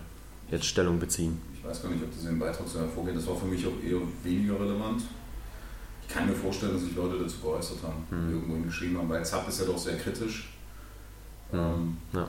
jetzt 0.51 0.65
Stellung 0.65 0.99
beziehen? 0.99 1.39
Ich 1.53 1.63
weiß 1.63 1.81
gar 1.83 1.89
nicht, 1.91 2.03
ob 2.03 2.11
das 2.11 2.21
in 2.23 2.27
dem 2.31 2.39
Beitrag 2.39 2.67
so 2.67 2.79
hervorgeht. 2.79 3.15
Das 3.15 3.25
war 3.27 3.37
für 3.37 3.45
mich 3.45 3.65
auch 3.65 3.71
eher 3.87 4.01
weniger 4.23 4.59
relevant. 4.59 5.03
Ich 6.07 6.13
kann 6.13 6.27
mir 6.27 6.33
vorstellen, 6.35 6.73
dass 6.73 6.83
sich 6.83 6.95
Leute 6.95 7.17
dazu 7.21 7.37
geäußert 7.41 7.77
haben, 7.83 8.05
Mhm. 8.09 8.33
irgendwo 8.33 8.53
hingeschrieben 8.55 8.97
haben, 8.97 9.09
weil 9.09 9.25
Zapp 9.25 9.47
ist 9.49 9.59
ja 9.59 9.65
doch 9.65 9.77
sehr 9.77 9.97
kritisch. 9.97 10.49
Ähm, 11.53 11.97
Ja. 12.13 12.21
ja. 12.21 12.27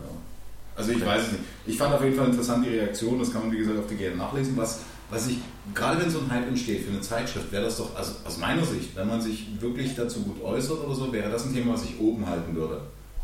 Also 0.76 0.92
ich 0.92 1.04
weiß 1.04 1.22
es 1.22 1.32
nicht. 1.32 1.44
Ich 1.66 1.78
fand 1.78 1.94
auf 1.94 2.02
jeden 2.04 2.16
Fall 2.16 2.26
interessant 2.26 2.64
die 2.66 2.70
Reaktion, 2.70 3.18
das 3.18 3.32
kann 3.32 3.42
man 3.42 3.52
wie 3.52 3.58
gesagt 3.58 3.78
auf 3.78 3.86
der 3.86 3.96
GN 3.96 4.18
nachlesen. 4.18 4.56
Was, 4.58 4.80
was 5.08 5.26
ich, 5.28 5.38
gerade 5.74 6.00
wenn 6.02 6.10
so 6.10 6.18
ein 6.18 6.30
Hype 6.30 6.48
entsteht 6.48 6.84
für 6.84 6.90
eine 6.90 7.00
Zeitschrift, 7.00 7.50
wäre 7.50 7.64
das 7.64 7.78
doch, 7.78 7.96
also 7.96 8.12
aus 8.26 8.36
meiner 8.36 8.62
Sicht, 8.64 8.94
wenn 8.94 9.08
man 9.08 9.20
sich 9.22 9.46
wirklich 9.60 9.94
dazu 9.94 10.20
gut 10.20 10.42
äußert 10.42 10.84
oder 10.84 10.94
so, 10.94 11.10
wäre 11.12 11.30
das 11.30 11.46
ein 11.46 11.54
Thema, 11.54 11.72
was 11.74 11.84
ich 11.84 11.98
oben 11.98 12.26
halten 12.26 12.54
würde. 12.54 12.82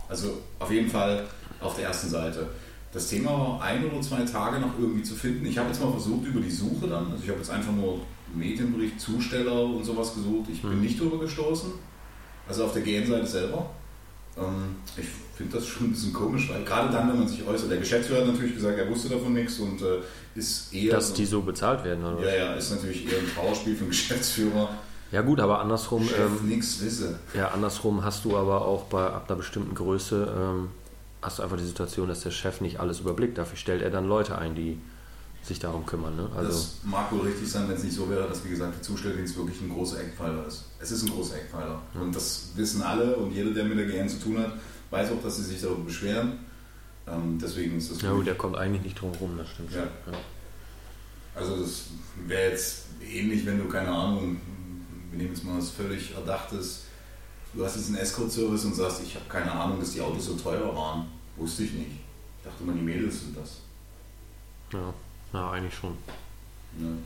Also 0.08 0.38
auf 0.58 0.70
jeden 0.70 0.88
Fall 0.88 1.26
auf 1.60 1.74
der 1.76 1.86
ersten 1.88 2.08
Seite. 2.08 2.46
Das 2.92 3.08
Thema 3.08 3.30
war 3.30 3.62
ein 3.62 3.84
oder 3.84 4.00
zwei 4.00 4.22
Tage 4.22 4.58
noch 4.58 4.78
irgendwie 4.78 5.02
zu 5.02 5.14
finden. 5.14 5.44
Ich 5.46 5.56
habe 5.58 5.68
jetzt 5.68 5.80
mal 5.82 5.90
versucht 5.90 6.26
über 6.26 6.40
die 6.40 6.50
Suche 6.50 6.86
dann, 6.88 7.10
also 7.10 7.22
ich 7.22 7.28
habe 7.28 7.38
jetzt 7.38 7.50
einfach 7.50 7.72
nur 7.72 8.00
Medienbericht, 8.34 9.00
Zusteller 9.00 9.62
und 9.64 9.84
sowas 9.84 10.14
gesucht. 10.14 10.48
Ich 10.52 10.62
bin 10.62 10.76
Mhm. 10.76 10.80
nicht 10.82 11.00
drüber 11.00 11.18
gestoßen. 11.18 11.70
Also 12.48 12.64
auf 12.64 12.72
der 12.72 12.82
GN-Seite 12.82 13.26
selber. 13.26 13.70
Ähm, 14.36 14.76
ich 14.96 15.06
finde 15.36 15.56
das 15.58 15.66
schon 15.66 15.88
ein 15.88 15.92
bisschen 15.92 16.12
komisch, 16.12 16.48
weil 16.50 16.64
gerade 16.64 16.92
dann, 16.92 17.08
wenn 17.10 17.18
man 17.20 17.28
sich 17.28 17.46
äußert, 17.46 17.70
der 17.70 17.78
Geschäftsführer 17.78 18.22
hat 18.22 18.28
natürlich 18.28 18.54
gesagt, 18.54 18.78
er 18.78 18.88
wusste 18.90 19.08
davon 19.10 19.34
nichts 19.34 19.58
und 19.58 19.80
äh, 19.82 19.98
ist 20.34 20.72
eher. 20.72 20.92
Dass 20.94 21.12
die 21.12 21.26
so 21.26 21.42
bezahlt 21.42 21.84
werden, 21.84 22.04
oder? 22.04 22.26
ja, 22.28 22.46
ja, 22.46 22.54
ist 22.54 22.70
natürlich 22.70 23.10
eher 23.12 23.18
ein 23.18 23.26
Trauerspiel 23.34 23.74
für 23.76 23.84
den 23.84 23.90
Geschäftsführer. 23.90 24.70
Ja 25.10 25.20
gut, 25.20 25.40
aber 25.40 25.60
andersrum, 25.60 26.02
Chef 26.08 26.18
ähm, 26.40 26.48
nichts 26.48 26.80
wisse. 26.82 27.18
ja, 27.34 27.48
andersrum 27.48 28.02
hast 28.02 28.24
du 28.24 28.34
aber 28.36 28.64
auch 28.64 28.84
bei 28.84 29.04
ab 29.06 29.26
einer 29.28 29.36
bestimmten 29.36 29.74
Größe 29.74 30.32
ähm, 30.34 30.68
hast 31.20 31.38
du 31.38 31.42
einfach 31.42 31.58
die 31.58 31.64
Situation, 31.66 32.08
dass 32.08 32.20
der 32.20 32.30
Chef 32.30 32.62
nicht 32.62 32.80
alles 32.80 33.00
überblickt. 33.00 33.36
Dafür 33.36 33.58
stellt 33.58 33.82
er 33.82 33.90
dann 33.90 34.08
Leute 34.08 34.38
ein, 34.38 34.54
die 34.54 34.78
sich 35.42 35.58
darum 35.58 35.84
kümmern. 35.84 36.16
Ne? 36.16 36.28
Also 36.36 36.48
das 36.50 36.76
mag 36.84 37.10
wohl 37.12 37.22
richtig 37.22 37.50
sein, 37.50 37.68
wenn 37.68 37.76
es 37.76 37.82
nicht 37.82 37.96
so 37.96 38.08
wäre, 38.08 38.28
dass, 38.28 38.44
wie 38.44 38.50
gesagt, 38.50 38.74
der 38.74 38.82
Zustelldienst 38.82 39.36
wirklich 39.36 39.60
ein 39.60 39.70
großer 39.70 40.00
Eckpfeiler 40.00 40.46
ist. 40.46 40.64
Es 40.78 40.92
ist 40.92 41.02
ein 41.02 41.10
großer 41.10 41.36
Eckpfeiler. 41.36 41.82
Und 41.94 42.14
das 42.14 42.50
wissen 42.54 42.82
alle 42.82 43.16
und 43.16 43.32
jeder, 43.32 43.50
der 43.50 43.64
mit 43.64 43.78
der 43.78 43.86
GN 43.86 44.08
zu 44.08 44.20
tun 44.20 44.38
hat, 44.38 44.52
weiß 44.90 45.10
auch, 45.10 45.22
dass 45.22 45.36
sie 45.36 45.44
sich 45.44 45.60
darüber 45.60 45.84
beschweren. 45.84 46.38
Ähm, 47.08 47.38
deswegen 47.42 47.78
ist 47.78 47.90
das 47.90 48.02
ja 48.02 48.12
gut, 48.12 48.26
der 48.26 48.36
kommt 48.36 48.56
eigentlich 48.56 48.82
nicht 48.82 49.00
drum 49.00 49.10
rum, 49.20 49.36
das 49.36 49.48
stimmt. 49.50 49.72
Ja. 49.72 49.88
schon. 50.04 50.12
Ja. 50.12 50.18
Also 51.34 51.56
das 51.56 51.86
wäre 52.26 52.50
jetzt 52.50 52.86
ähnlich, 53.04 53.44
wenn 53.44 53.58
du, 53.58 53.64
keine 53.64 53.90
Ahnung, 53.90 54.36
wir 55.10 55.18
nehmen 55.18 55.30
jetzt 55.34 55.44
mal 55.44 55.58
was 55.58 55.70
völlig 55.70 56.14
Erdachtes, 56.14 56.82
du 57.52 57.64
hast 57.64 57.76
jetzt 57.76 57.88
einen 57.88 57.96
Escort-Service 57.96 58.64
und 58.64 58.74
sagst, 58.74 59.02
ich 59.02 59.14
habe 59.14 59.24
keine 59.28 59.50
Ahnung, 59.50 59.80
dass 59.80 59.92
die 59.92 60.00
Autos 60.00 60.26
so 60.26 60.34
teuer 60.34 60.74
waren. 60.74 61.06
Wusste 61.36 61.64
ich 61.64 61.72
nicht. 61.72 61.90
Ich 61.90 62.44
dachte 62.44 62.62
immer, 62.62 62.72
die 62.72 62.82
Mädels 62.82 63.20
sind 63.20 63.36
das. 63.36 63.58
Ja. 64.72 64.92
Ja, 65.32 65.50
eigentlich 65.50 65.74
schon. 65.74 65.92
Ne? 66.78 66.96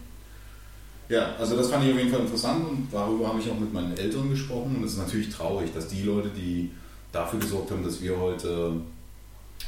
Ja, 1.09 1.35
also 1.38 1.56
das 1.56 1.71
fand 1.71 1.85
ich 1.85 1.92
auf 1.92 1.99
jeden 1.99 2.11
Fall 2.11 2.21
interessant 2.21 2.68
und 2.68 2.88
darüber 2.90 3.28
habe 3.28 3.40
ich 3.40 3.49
auch 3.50 3.59
mit 3.59 3.73
meinen 3.73 3.97
Eltern 3.97 4.28
gesprochen 4.28 4.76
und 4.76 4.85
es 4.85 4.92
ist 4.92 4.99
natürlich 4.99 5.28
traurig, 5.30 5.73
dass 5.73 5.87
die 5.88 6.02
Leute, 6.02 6.28
die 6.30 6.73
dafür 7.12 7.38
gesorgt 7.38 7.71
haben, 7.71 7.85
dass 7.85 8.00
wir 8.00 8.18
heute, 8.18 8.73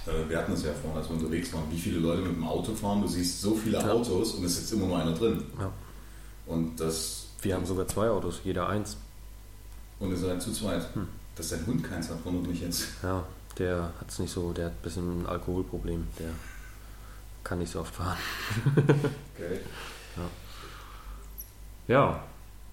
äh, 0.06 0.28
wir 0.28 0.38
hatten 0.38 0.52
es 0.52 0.64
ja 0.64 0.72
vorhin, 0.72 0.98
als 0.98 1.08
wir 1.08 1.16
unterwegs 1.16 1.52
waren, 1.52 1.70
wie 1.70 1.78
viele 1.78 2.00
Leute 2.00 2.22
mit 2.22 2.32
dem 2.32 2.44
Auto 2.44 2.74
fahren, 2.74 3.02
du 3.02 3.08
siehst 3.08 3.40
so 3.40 3.54
viele 3.54 3.78
Ja. 3.78 3.88
Autos 3.92 4.32
und 4.32 4.44
es 4.44 4.56
sitzt 4.56 4.72
immer 4.72 4.86
nur 4.86 4.98
einer 4.98 5.14
drin. 5.14 5.44
Ja. 5.60 5.70
Und 6.46 6.80
das 6.80 7.26
Wir 7.40 7.54
haben 7.54 7.66
sogar 7.66 7.86
zwei 7.86 8.08
Autos, 8.08 8.40
jeder 8.42 8.68
eins. 8.68 8.96
Und 10.00 10.10
ihr 10.10 10.16
seid 10.16 10.42
zu 10.42 10.52
zweit. 10.52 10.82
Hm. 10.94 11.06
Dass 11.36 11.50
dein 11.50 11.64
Hund 11.66 11.84
keins 11.84 12.08
hat, 12.10 12.24
wundert 12.24 12.48
mich 12.48 12.60
jetzt. 12.62 12.84
Ja, 13.00 13.24
der 13.58 13.92
hat 14.00 14.08
es 14.10 14.18
nicht 14.18 14.32
so, 14.32 14.52
der 14.52 14.66
hat 14.66 14.72
ein 14.72 14.82
bisschen 14.82 15.22
ein 15.22 15.26
Alkoholproblem. 15.26 16.08
Der 16.18 16.30
kann 17.48 17.58
nicht 17.58 17.72
so 17.72 17.80
oft 17.80 17.94
fahren. 17.94 18.18
Okay. 19.34 19.60
Ja, 21.86 22.20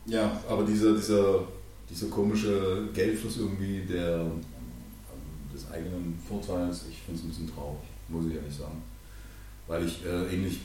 Ja, 0.08 0.42
aber 0.50 0.64
dieser, 0.64 0.96
dieser, 0.96 1.42
dieser 1.88 2.08
komische 2.08 2.88
Geldfluss 2.92 3.38
irgendwie 3.38 3.82
der, 3.82 4.26
des 5.54 5.72
eigenen 5.72 6.20
Vorteils, 6.28 6.86
ich 6.90 7.04
finde 7.04 7.20
es 7.20 7.26
ein 7.26 7.30
bisschen 7.30 7.54
traurig, 7.54 7.78
muss 8.10 8.26
ich 8.26 8.34
ehrlich 8.34 8.56
sagen. 8.56 8.82
Weil 9.68 9.86
ich 9.86 10.04
äh, 10.04 10.34
ähnlich, 10.34 10.62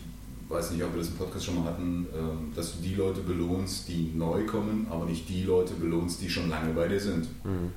weiß 0.49 0.71
nicht, 0.71 0.83
ob 0.83 0.95
wir 0.95 1.01
das 1.01 1.09
im 1.09 1.17
Podcast 1.17 1.45
schon 1.45 1.63
mal 1.63 1.71
hatten, 1.71 2.07
ähm, 2.17 2.53
dass 2.57 2.77
du 2.77 2.83
die 2.83 2.95
Leute 2.95 3.21
belohnst, 3.21 3.87
die 3.89 4.13
neu 4.15 4.47
kommen, 4.47 4.87
aber 4.91 5.05
nicht 5.05 5.29
die 5.29 5.43
Leute 5.43 5.75
belohnst, 5.75 6.23
die 6.23 6.31
schon 6.31 6.49
lange 6.49 6.73
bei 6.73 6.89
dir 6.89 7.01
sind. 7.01 7.29
mhm. 7.45 7.73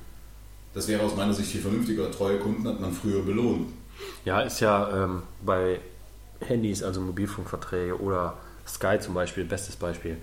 Das 0.72 0.88
wäre 0.88 1.02
aus 1.02 1.14
meiner 1.14 1.32
Sicht 1.32 1.52
viel 1.52 1.60
vernünftiger. 1.60 2.10
Treue 2.10 2.38
Kunden 2.38 2.66
hat 2.66 2.80
man 2.80 2.90
früher 2.90 3.22
belohnt. 3.22 3.68
ja 4.24 4.40
ist 4.40 4.58
ja 4.60 5.04
ähm, 5.04 5.22
bei 5.44 5.78
Handys, 6.40 6.82
also 6.82 7.00
Mobilfunkverträge 7.00 8.00
oder 8.00 8.34
Sky 8.66 8.98
zum 8.98 9.14
Beispiel, 9.14 9.44
bestes 9.44 9.76
Beispiel. 9.76 10.16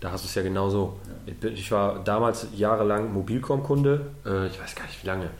Da 0.00 0.10
hast 0.10 0.24
du 0.24 0.28
es 0.28 0.34
ja 0.34 0.42
genauso. 0.42 0.98
Ja. 1.26 1.48
Ich 1.48 1.70
war 1.72 2.02
damals 2.04 2.48
jahrelang 2.54 3.12
Mobilcom-Kunde, 3.12 4.06
äh, 4.26 4.46
ich 4.48 4.60
weiß 4.60 4.74
gar 4.74 4.84
nicht 4.84 5.02
wie 5.02 5.06
lange. 5.06 5.30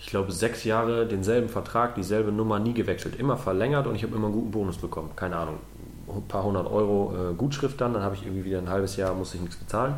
ich 0.00 0.06
glaube, 0.06 0.32
sechs 0.32 0.64
Jahre 0.64 1.06
denselben 1.06 1.48
Vertrag, 1.48 1.94
dieselbe 1.94 2.32
Nummer 2.32 2.58
nie 2.58 2.72
gewechselt, 2.72 3.16
immer 3.16 3.36
verlängert 3.36 3.86
und 3.86 3.94
ich 3.94 4.02
habe 4.02 4.16
immer 4.16 4.26
einen 4.26 4.34
guten 4.34 4.50
Bonus 4.50 4.78
bekommen. 4.78 5.10
Keine 5.14 5.36
Ahnung, 5.36 5.58
ein 6.08 6.26
paar 6.26 6.42
hundert 6.42 6.66
Euro 6.70 7.14
äh, 7.14 7.34
Gutschrift 7.34 7.80
dann, 7.80 7.92
dann 7.92 8.02
habe 8.02 8.14
ich 8.14 8.24
irgendwie 8.24 8.46
wieder 8.46 8.58
ein 8.58 8.70
halbes 8.70 8.96
Jahr, 8.96 9.14
musste 9.14 9.36
ich 9.36 9.42
nichts 9.42 9.56
bezahlen. 9.56 9.94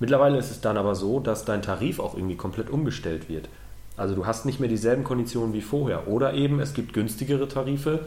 Mittlerweile 0.00 0.38
ist 0.38 0.50
es 0.50 0.60
dann 0.60 0.76
aber 0.76 0.94
so, 0.94 1.20
dass 1.20 1.44
dein 1.44 1.62
Tarif 1.62 2.00
auch 2.00 2.14
irgendwie 2.14 2.36
komplett 2.36 2.68
umgestellt 2.70 3.28
wird. 3.28 3.48
Also 3.96 4.14
du 4.14 4.26
hast 4.26 4.44
nicht 4.44 4.60
mehr 4.60 4.68
dieselben 4.68 5.04
Konditionen 5.04 5.52
wie 5.52 5.60
vorher. 5.60 6.08
Oder 6.08 6.34
eben 6.34 6.60
es 6.60 6.74
gibt 6.74 6.92
günstigere 6.92 7.48
Tarife, 7.48 8.00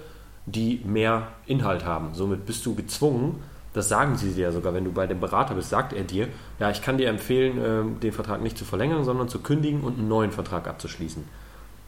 die 0.46 0.82
mehr 0.86 1.28
Inhalt 1.46 1.86
haben. 1.86 2.14
Somit 2.14 2.46
bist 2.46 2.66
du 2.66 2.76
gezwungen, 2.76 3.42
das 3.74 3.88
sagen 3.88 4.18
sie 4.18 4.34
dir 4.34 4.52
sogar, 4.52 4.74
wenn 4.74 4.84
du 4.84 4.92
bei 4.92 5.08
dem 5.08 5.20
Berater 5.20 5.56
bist, 5.56 5.70
sagt 5.70 5.94
er 5.94 6.04
dir, 6.04 6.28
ja, 6.60 6.70
ich 6.70 6.82
kann 6.82 6.98
dir 6.98 7.08
empfehlen, 7.08 7.60
ähm, 7.64 8.00
den 8.02 8.12
Vertrag 8.12 8.42
nicht 8.42 8.58
zu 8.58 8.66
verlängern, 8.66 9.06
sondern 9.06 9.30
zu 9.30 9.40
kündigen 9.40 9.82
und 9.82 9.98
einen 9.98 10.10
neuen 10.10 10.32
Vertrag 10.32 10.68
abzuschließen. 10.68 11.24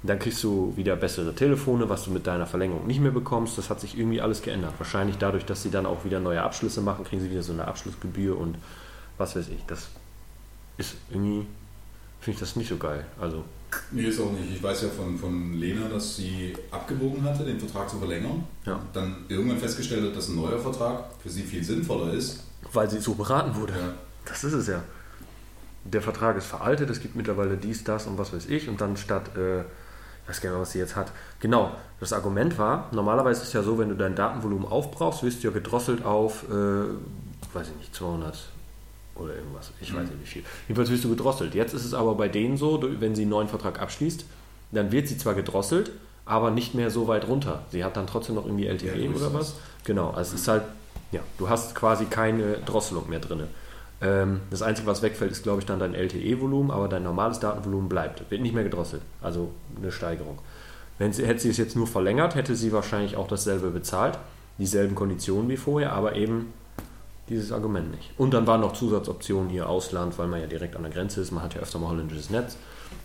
Dann 0.04 0.20
kriegst 0.20 0.44
du 0.44 0.74
wieder 0.76 0.96
bessere 0.96 1.34
Telefone, 1.34 1.90
was 1.90 2.06
du 2.06 2.12
mit 2.12 2.28
deiner 2.28 2.46
Verlängerung 2.46 2.88
nicht 2.88 3.00
mehr 3.00 3.12
bekommst. 3.12 3.58
Das 3.58 3.70
hat 3.70 3.80
sich 3.80 3.98
irgendwie 3.98 4.22
alles 4.22 4.42
geändert. 4.42 4.74
Wahrscheinlich 4.78 5.18
dadurch, 5.18 5.46
dass 5.46 5.64
sie 5.64 5.72
dann 5.72 5.86
auch 5.86 6.04
wieder 6.04 6.20
neue 6.20 6.42
Abschlüsse 6.42 6.82
machen, 6.82 7.06
kriegen 7.06 7.22
sie 7.22 7.32
wieder 7.32 7.44
so 7.44 7.54
eine 7.54 7.68
Abschlussgebühr 7.68 8.38
und 8.38 8.58
was 9.18 9.36
weiß 9.36 9.48
ich. 9.50 9.66
Das 9.66 9.90
ist 10.78 10.96
irgendwie, 11.10 11.46
finde 12.20 12.36
ich 12.36 12.40
das 12.40 12.56
nicht 12.56 12.68
so 12.70 12.78
geil. 12.78 13.06
Also 13.20 13.44
Nee, 13.92 14.04
ist 14.04 14.20
auch 14.20 14.32
nicht. 14.32 14.56
Ich 14.56 14.64
weiß 14.64 14.84
ja 14.84 14.90
von, 14.90 15.18
von 15.18 15.54
Lena, 15.54 15.88
dass 15.88 16.16
sie 16.18 16.54
abgewogen 16.72 17.24
hatte, 17.24 17.44
den 17.44 17.60
Vertrag 17.60 17.90
zu 17.90 17.98
verlängern. 17.98 18.44
Ja. 18.66 18.80
Dann 18.92 19.26
irgendwann 19.28 19.58
festgestellt 19.58 20.04
hat, 20.04 20.16
dass 20.16 20.30
ein 20.30 20.36
neuer 20.36 20.60
Vertrag 20.60 21.06
für 21.22 21.30
sie 21.30 21.44
viel 21.44 21.64
sinnvoller 21.64 22.14
ist. 22.14 22.44
Weil 22.72 22.90
sie 22.90 23.00
so 23.00 23.14
beraten 23.14 23.56
wurde. 23.56 23.74
Ja. 23.74 23.94
Das 24.26 24.44
ist 24.44 24.54
es 24.54 24.68
ja. 24.68 24.84
Der 25.86 26.02
Vertrag 26.02 26.38
ist 26.38 26.46
veraltet, 26.46 26.90
es 26.90 27.02
gibt 27.02 27.16
mittlerweile 27.16 27.58
dies, 27.58 27.84
das 27.84 28.08
und 28.08 28.18
was 28.18 28.34
weiß 28.34 28.48
ich. 28.48 28.70
Und 28.70 28.80
dann 28.80 28.96
statt, 28.98 29.36
äh, 29.38 29.62
ich 29.62 30.30
weiß 30.30 30.42
gar 30.42 30.52
nicht 30.52 30.62
was 30.62 30.72
sie 30.72 30.80
jetzt 30.80 30.96
hat. 30.96 31.12
Genau, 31.40 31.76
das 32.00 32.14
Argument 32.14 32.58
war, 32.58 32.90
normalerweise 32.94 33.42
ist 33.42 33.50
es 33.50 33.54
ja 33.54 33.64
so, 33.64 33.78
wenn 33.78 33.90
du 33.90 33.96
dein 33.96 34.16
Datenvolumen 34.16 34.66
aufbrauchst, 34.66 35.24
wirst 35.24 35.44
du 35.44 35.50
ja 35.50 35.54
gedrosselt 35.54 36.06
auf, 36.06 36.44
äh, 36.50 37.54
weiß 37.54 37.68
ich 37.70 37.76
nicht, 37.76 37.96
200 37.96 38.53
oder 39.16 39.36
irgendwas. 39.36 39.72
Ich 39.82 39.94
weiß 39.94 40.10
nicht 40.10 40.22
wie 40.22 40.26
viel. 40.26 40.44
Jedenfalls 40.68 40.90
wirst 40.90 41.04
du 41.04 41.10
gedrosselt. 41.10 41.54
Jetzt 41.56 41.74
ist 41.74 41.86
es 41.86 41.94
aber 41.94 42.16
bei 42.16 42.28
denen 42.28 42.58
so, 42.58 42.82
wenn 43.00 43.16
sie 43.16 43.24
einen 43.24 43.32
neuen 43.32 43.48
Vertrag 43.48 43.82
abschließt, 43.82 44.26
dann 44.72 44.92
wird 44.92 45.08
sie 45.08 45.18
zwar 45.18 45.36
gedrosselt, 45.36 45.92
aber 46.26 46.52
nicht 46.52 46.74
mehr 46.74 46.90
so 46.90 47.08
weit 47.08 47.28
runter. 47.28 47.64
Sie 47.72 47.84
hat 47.84 47.96
dann 47.98 48.08
trotzdem 48.08 48.36
noch 48.36 48.46
irgendwie 48.46 48.66
LTE 48.68 48.98
Ja, 48.98 49.10
oder 49.12 49.34
was. 49.34 49.56
Genau, 49.84 50.10
also 50.12 50.34
es 50.34 50.42
ist 50.42 50.48
halt, 50.48 50.64
ja, 51.12 51.22
du 51.38 51.50
hast 51.50 51.76
quasi 51.76 52.06
keine 52.06 52.58
Drosselung 52.66 53.10
mehr 53.10 53.20
drin. 53.20 53.44
Ähm, 54.02 54.42
das 54.50 54.62
Einzige, 54.62 54.88
was 54.88 55.02
wegfällt, 55.02 55.32
ist, 55.32 55.44
glaube 55.44 55.60
ich, 55.60 55.66
dann 55.66 55.80
dein 55.80 55.94
LTE-Volumen, 55.94 56.72
aber 56.72 56.88
dein 56.88 57.04
normales 57.04 57.40
Datenvolumen 57.40 57.90
bleibt. 57.90 58.30
Wird 58.32 58.42
nicht 58.42 58.56
mehr 58.56 58.64
gedrosselt. 58.64 59.02
Also 59.22 59.52
eine 59.78 59.92
Steigerung. 59.92 60.40
Wenn 60.98 61.14
sie, 61.14 61.26
hätte 61.26 61.42
sie 61.42 61.50
es 61.50 61.58
jetzt 61.58 61.76
nur 61.76 61.88
verlängert, 61.88 62.36
hätte 62.36 62.56
sie 62.56 62.72
wahrscheinlich 62.72 63.16
auch 63.16 63.28
dasselbe 63.28 63.70
bezahlt. 63.70 64.18
Dieselben 64.58 64.96
Konditionen 64.96 65.50
wie 65.50 65.58
vorher, 65.58 65.94
aber 65.94 66.16
eben 66.16 66.54
dieses 67.30 67.52
Argument 67.52 67.92
nicht. 67.92 68.12
Und 68.18 68.34
dann 68.34 68.46
waren 68.48 68.62
noch 68.62 68.74
Zusatzoptionen 68.74 69.50
hier 69.50 69.70
Ausland, 69.70 70.18
weil 70.18 70.28
man 70.28 70.42
ja 70.42 70.48
direkt 70.48 70.76
an 70.76 70.84
der 70.84 70.92
Grenze 70.92 71.22
ist. 71.22 71.32
Man 71.32 71.44
hat 71.44 71.54
ja 71.56 71.62
öfter 71.62 71.80
mal 71.80 71.90
holländisches 71.90 72.30
Netz. 72.30 72.58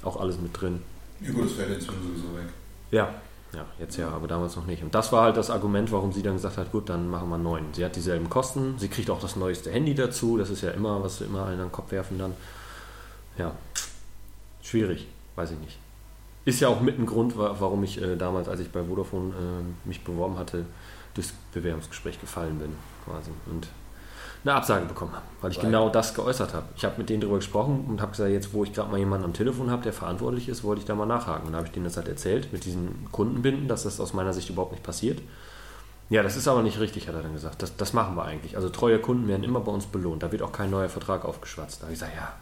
Auch 0.03 0.21
alles 0.21 0.39
mit 0.41 0.59
drin. 0.61 0.83
Ja 1.21 1.33
gut, 1.33 1.45
das 1.47 1.53
fällt 1.53 1.71
jetzt 1.71 1.87
sowieso 1.87 2.37
weg. 2.37 2.47
Ja, 2.91 3.15
ja, 3.55 3.65
jetzt 3.79 3.97
ja, 3.97 4.11
aber 4.11 4.27
damals 4.29 4.57
noch 4.57 4.67
nicht. 4.67 4.83
Und 4.83 4.95
das 4.95 5.11
war 5.13 5.23
halt 5.23 5.37
das 5.37 5.51
Argument, 5.51 5.91
warum 5.91 6.13
sie 6.13 6.23
dann 6.23 6.35
gesagt 6.35 6.59
hat, 6.59 6.71
gut, 6.71 6.89
dann 6.89 7.09
machen 7.09 7.29
wir 7.29 7.37
einen 7.37 7.45
neuen. 7.45 7.75
Sie 7.75 7.85
hat 7.85 7.97
dieselben 7.97 8.29
Kosten, 8.29 8.75
sie 8.79 8.89
kriegt 8.89 9.09
auch 9.11 9.21
das 9.21 9.37
neueste 9.37 9.71
Handy 9.71 9.95
dazu, 9.95 10.37
das 10.37 10.51
ist 10.51 10.61
ja 10.61 10.71
immer, 10.73 11.03
was 11.03 11.19
sie 11.19 11.25
immer 11.25 11.45
allen 11.45 11.59
an 11.61 11.67
den 11.69 11.73
Kopf 11.73 11.91
werfen 11.91 12.19
dann. 12.19 12.35
Ja, 13.39 13.53
schwierig, 14.63 15.07
weiß 15.37 15.53
ich 15.53 15.59
nicht. 15.59 15.79
Ist 16.45 16.61
ja 16.61 16.69
auch 16.69 16.81
mit 16.81 16.99
ein 16.99 17.07
Grund, 17.07 17.37
wa- 17.39 17.57
warum 17.59 17.83
ich 17.85 18.01
äh, 18.03 18.17
damals, 18.17 18.49
als 18.49 18.61
ich 18.61 18.71
bei 18.71 18.85
Vodafone 18.85 19.31
äh, 19.31 19.89
mich 19.89 20.03
beworben 20.05 20.39
hatte, 20.39 20.65
durchs 21.15 21.33
Bewerbungsgespräch 21.53 22.21
gefallen 22.21 22.59
bin, 22.59 22.75
quasi. 23.05 23.31
Und 23.51 23.69
eine 24.45 24.55
Absage 24.55 24.87
bekommen 24.87 25.13
habe, 25.13 25.25
weil 25.41 25.51
ich 25.51 25.59
Weil? 25.59 25.67
genau 25.67 25.89
das 25.89 26.15
geäußert 26.15 26.55
habe. 26.55 26.67
Ich 26.77 26.85
habe 26.85 26.95
mit 26.99 27.09
denen 27.09 27.21
darüber 27.21 27.39
gesprochen 27.39 27.87
und 27.89 28.01
habe 28.01 28.13
gesagt, 28.13 28.31
jetzt 28.31 28.53
wo 28.53 28.65
ich 28.65 28.73
gerade 28.73 28.91
mal 28.91 28.99
jemanden 28.99 29.25
am 29.25 29.33
Telefon 29.33 29.71
habe, 29.71 29.83
der 29.83 29.93
verantwortlich 29.93 30.49
ist, 30.49 30.65
wollte 30.65 30.81
ich 30.81 30.87
da 30.87 30.95
mal 30.95 31.07
nachhaken. 31.07 31.47
Und 31.47 31.53
da 31.53 31.59
habe 31.59 31.67
ich 31.67 31.73
denen 31.73 31.85
das 31.85 31.97
halt 31.97 32.09
erzählt, 32.09 32.53
mit 32.53 32.65
diesen 32.65 33.07
Kundenbinden, 33.13 33.69
dass 33.69 33.83
das 33.83 34.01
aus 34.01 34.15
meiner 34.15 34.33
Sicht 34.33 34.51
überhaupt 34.51 34.73
nicht 34.73 34.85
passiert. 34.85 35.21
Ja, 36.11 36.23
das 36.23 36.37
ist 36.37 36.49
aber 36.49 36.63
nicht 36.63 36.81
richtig, 36.81 37.07
hat 37.07 37.15
er 37.15 37.23
dann 37.23 37.35
gesagt. 37.35 37.61
Das, 37.61 37.77
das 37.77 37.93
machen 37.93 38.17
wir 38.17 38.25
eigentlich. 38.25 38.57
Also 38.57 38.71
treue 38.71 38.99
Kunden 38.99 39.29
werden 39.29 39.45
immer 39.45 39.61
bei 39.61 39.71
uns 39.71 39.85
belohnt. 39.85 40.23
Da 40.23 40.33
wird 40.33 40.41
auch 40.41 40.53
kein 40.53 40.71
neuer 40.71 40.89
Vertrag 40.89 41.27
aufgeschwatzt. 41.27 41.81
Da 41.81 41.83
habe 41.85 41.93
ich 41.93 42.01
gesagt, 42.01 42.17
ja, 42.17 42.33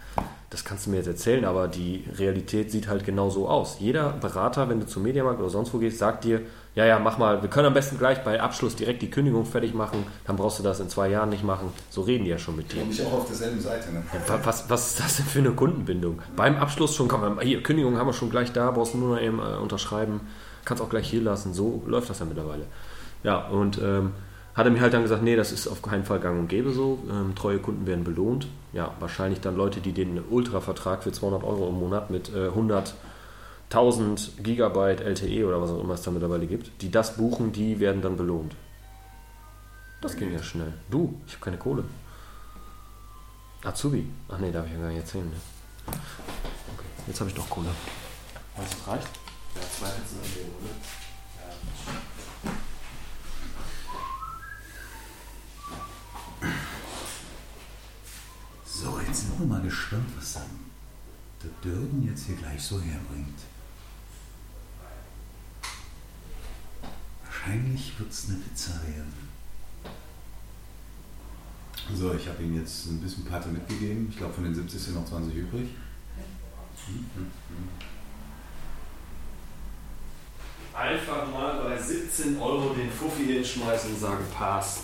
das 0.50 0.64
kannst 0.64 0.86
du 0.86 0.90
mir 0.90 0.98
jetzt 0.98 1.08
erzählen, 1.08 1.44
aber 1.44 1.66
die 1.66 2.04
Realität 2.16 2.70
sieht 2.70 2.86
halt 2.86 3.04
genau 3.04 3.28
so 3.28 3.48
aus. 3.48 3.78
Jeder 3.80 4.10
Berater, 4.10 4.68
wenn 4.68 4.78
du 4.78 4.86
zum 4.86 5.02
Mediamarkt 5.02 5.40
oder 5.40 5.50
sonst 5.50 5.74
wo 5.74 5.78
gehst, 5.78 5.98
sagt 5.98 6.22
dir, 6.22 6.42
ja, 6.76 6.84
ja, 6.86 6.98
mach 7.00 7.18
mal, 7.18 7.42
wir 7.42 7.48
können 7.50 7.66
am 7.66 7.74
besten 7.74 7.98
gleich 7.98 8.22
bei 8.22 8.40
Abschluss 8.40 8.76
direkt 8.76 9.02
die 9.02 9.10
Kündigung 9.10 9.44
fertig 9.46 9.74
machen, 9.74 10.04
dann 10.26 10.36
brauchst 10.36 10.58
du 10.60 10.62
das 10.62 10.78
in 10.78 10.88
zwei 10.88 11.08
Jahren 11.08 11.30
nicht 11.30 11.42
machen. 11.42 11.72
So 11.90 12.02
reden 12.02 12.24
die 12.24 12.30
ja 12.30 12.38
schon 12.38 12.54
mit 12.54 12.72
dir. 12.72 12.82
Ich 12.88 13.04
auch 13.04 13.12
auf 13.14 13.26
derselben 13.26 13.58
Seite. 13.60 13.92
Ne? 13.92 14.02
Wa- 14.28 14.38
Was, 14.44 14.70
was 14.70 14.90
ist 14.90 15.00
das 15.00 15.16
denn 15.16 15.26
für 15.26 15.38
eine 15.40 15.50
Kundenbindung? 15.52 16.20
Beim 16.36 16.56
Abschluss 16.56 16.94
schon, 16.94 17.08
komm, 17.08 17.40
hier, 17.40 17.62
Kündigung 17.64 17.96
haben 17.98 18.06
wir 18.06 18.12
schon 18.12 18.30
gleich 18.30 18.52
da, 18.52 18.70
brauchst 18.70 18.94
du 18.94 18.98
nur 18.98 19.16
noch 19.16 19.20
eben 19.22 19.40
äh, 19.40 19.56
unterschreiben, 19.60 20.20
kannst 20.64 20.82
auch 20.82 20.88
gleich 20.90 21.08
hier 21.10 21.22
lassen, 21.22 21.54
so 21.54 21.82
läuft 21.86 22.10
das 22.10 22.20
ja 22.20 22.26
mittlerweile. 22.26 22.64
Ja, 23.24 23.46
und 23.48 23.80
ähm, 23.82 24.12
hat 24.54 24.66
er 24.66 24.70
mir 24.70 24.80
halt 24.80 24.92
dann 24.94 25.02
gesagt, 25.02 25.22
nee, 25.22 25.36
das 25.36 25.52
ist 25.52 25.68
auf 25.68 25.82
keinen 25.82 26.04
Fall 26.04 26.20
gang 26.20 26.38
und 26.38 26.48
gäbe 26.48 26.70
so, 26.72 26.98
ähm, 27.10 27.34
treue 27.34 27.58
Kunden 27.58 27.86
werden 27.86 28.04
belohnt. 28.04 28.48
Ja, 28.72 28.90
wahrscheinlich 29.00 29.40
dann 29.40 29.56
Leute, 29.56 29.80
die 29.80 29.92
den 29.92 30.20
Ultra-Vertrag 30.30 31.02
für 31.02 31.12
200 31.12 31.42
Euro 31.42 31.68
im 31.68 31.74
Monat 31.80 32.10
mit 32.10 32.28
äh, 32.34 32.48
100.000 33.70 34.42
Gigabyte 34.42 35.00
LTE 35.00 35.46
oder 35.46 35.60
was 35.60 35.70
auch 35.70 35.80
immer 35.80 35.94
es 35.94 36.02
da 36.02 36.10
mittlerweile 36.10 36.46
gibt, 36.46 36.82
die 36.82 36.90
das 36.90 37.16
buchen, 37.16 37.52
die 37.52 37.80
werden 37.80 38.00
dann 38.00 38.16
belohnt. 38.16 38.54
Das 40.00 40.16
ging 40.16 40.32
ja 40.32 40.42
schnell. 40.42 40.72
Du, 40.90 41.20
ich 41.26 41.34
habe 41.34 41.44
keine 41.44 41.58
Kohle. 41.58 41.84
Azubi. 43.64 44.08
Ach 44.28 44.38
nee, 44.38 44.52
darf 44.52 44.66
ich 44.66 44.72
ja 44.72 44.78
gar 44.78 44.88
nicht 44.88 44.98
erzählen. 44.98 45.28
Ne? 45.28 45.36
Okay, 45.88 46.86
jetzt 47.08 47.18
habe 47.20 47.30
ich 47.30 47.36
doch 47.36 47.48
Kohle. 47.50 47.68
Meinst 48.56 48.74
du, 48.74 48.78
das 48.78 48.88
reicht? 48.88 49.08
Ja, 49.54 49.60
zwei 49.62 49.90
Pizzen 49.90 50.18
an 50.18 50.30
dem, 50.36 50.50
oder? 50.60 50.74
So, 58.64 59.00
jetzt 59.00 59.20
sind 59.22 59.40
wir 59.40 59.46
mal 59.46 59.62
gespannt, 59.62 60.08
was 60.16 60.34
dann 60.34 60.42
der 61.42 61.50
Dürgen 61.64 62.06
jetzt 62.06 62.26
hier 62.26 62.36
gleich 62.36 62.62
so 62.62 62.80
herbringt. 62.80 63.40
Wahrscheinlich 67.46 67.92
wird 67.96 68.10
es 68.10 68.28
eine 68.28 68.38
Pizza 68.38 68.72
werden. 68.82 69.14
So, 71.94 72.12
ich 72.14 72.26
habe 72.26 72.42
ihm 72.42 72.56
jetzt 72.56 72.86
ein 72.86 73.00
bisschen 73.00 73.24
Patte 73.24 73.48
mitgegeben. 73.50 74.08
Ich 74.10 74.16
glaube, 74.16 74.34
von 74.34 74.42
den 74.42 74.54
70 74.54 74.82
sind 74.82 74.94
noch 74.96 75.04
20 75.06 75.32
übrig. 75.32 75.68
Einfach 80.74 81.30
mal 81.30 81.62
bei 81.62 81.80
17 81.80 82.40
Euro 82.40 82.74
den 82.74 82.90
Fuffi 82.90 83.26
hinschmeißen 83.26 83.94
und 83.94 84.00
sagen, 84.00 84.24
passt. 84.36 84.82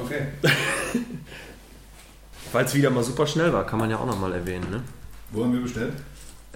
Okay. 0.00 0.28
Weil 2.52 2.64
es 2.64 2.74
wieder 2.74 2.90
mal 2.90 3.02
super 3.02 3.26
schnell 3.26 3.52
war, 3.52 3.66
kann 3.66 3.80
man 3.80 3.90
ja 3.90 3.98
auch 3.98 4.06
nochmal 4.06 4.32
erwähnen. 4.32 4.70
Ne? 4.70 4.84
Wo 5.32 5.42
haben 5.42 5.52
wir 5.52 5.62
bestellt? 5.62 5.94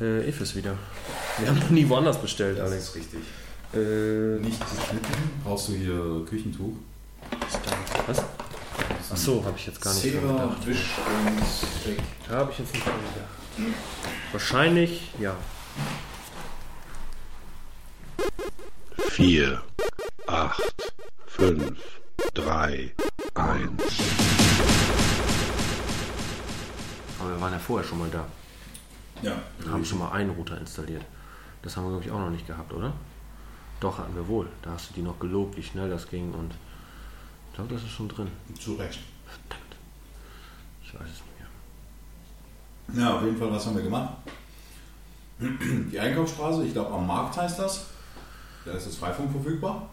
Äh, 0.01 0.29
Ifis 0.29 0.55
wieder. 0.55 0.79
Wir 1.39 1.49
haben 1.49 1.59
noch 1.59 1.71
nie 1.71 1.89
woanders 1.89 2.21
bestellt, 2.21 2.59
Alex. 2.61 2.89
ist 2.89 2.95
richtig. 2.97 3.21
Äh, 3.75 4.41
Nicht 4.41 4.61
geschnitten. 4.61 5.41
Brauchst 5.45 5.69
du 5.69 5.73
hier 5.75 6.25
Küchentuch? 6.29 6.73
was? 8.07 8.19
Ach 9.13 9.17
so, 9.17 9.45
habe 9.45 9.57
ich 9.57 9.67
jetzt 9.67 9.81
gar 9.81 9.93
nicht 9.93 10.03
Zewa, 10.03 10.33
gedacht. 10.33 10.67
Wisch 10.67 10.91
und 11.27 11.47
Steak. 11.47 11.99
Da 12.29 12.37
habe 12.37 12.53
ich 12.53 12.59
jetzt 12.59 12.73
nicht 12.73 12.85
dran 12.87 12.95
gedacht. 13.15 13.75
Wahrscheinlich, 14.33 15.11
ja. 15.19 15.35
vier, 19.09 19.63
acht, 20.27 20.93
fünf, 21.27 21.79
drei, 22.35 22.95
eins. 23.35 23.83
Aber 27.21 27.31
wir 27.31 27.41
waren 27.41 27.53
ja 27.53 27.59
vorher 27.59 27.87
schon 27.89 27.99
mal 27.99 28.09
da. 28.11 28.25
Ja. 29.23 29.43
Wir 29.59 29.73
haben 29.73 29.85
schon 29.85 29.99
mal 29.99 30.13
einen 30.13 30.31
Router 30.31 30.59
installiert. 30.59 31.05
Das 31.63 31.77
haben 31.77 31.85
wir, 31.85 31.91
glaube 31.91 32.05
ich, 32.05 32.11
auch 32.11 32.19
noch 32.19 32.31
nicht 32.31 32.47
gehabt, 32.47 32.73
oder? 32.73 32.93
Doch, 33.81 33.99
hatten 33.99 34.15
wir 34.15 34.27
wohl. 34.27 34.49
Da 34.63 34.71
hast 34.73 34.91
du 34.91 34.95
die 34.95 35.03
noch 35.03 35.19
gelobt, 35.19 35.57
wie 35.57 35.63
schnell 35.63 35.89
das 35.91 36.09
ging 36.09 36.33
und 36.33 36.53
ich 37.49 37.55
glaube, 37.55 37.75
das 37.75 37.83
ist 37.83 37.91
schon 37.91 38.09
drin. 38.09 38.29
Zu 38.59 38.75
Recht. 38.75 39.01
Verdammt. 39.27 39.77
Ich 40.83 40.95
weiß 40.95 41.03
es 41.03 41.09
nicht 41.09 42.97
mehr. 42.97 43.05
Ja, 43.05 43.17
auf 43.17 43.25
jeden 43.25 43.37
Fall, 43.37 43.51
was 43.51 43.67
haben 43.67 43.77
wir 43.77 43.83
gemacht? 43.83 44.15
Die 45.39 45.99
Einkaufsstraße, 45.99 46.65
ich 46.65 46.73
glaube 46.73 46.93
am 46.93 47.07
Markt 47.07 47.37
heißt 47.37 47.59
das. 47.59 47.87
Da 48.65 48.73
ist 48.73 48.87
das 48.87 48.97
Freifunk 48.97 49.31
verfügbar. 49.31 49.89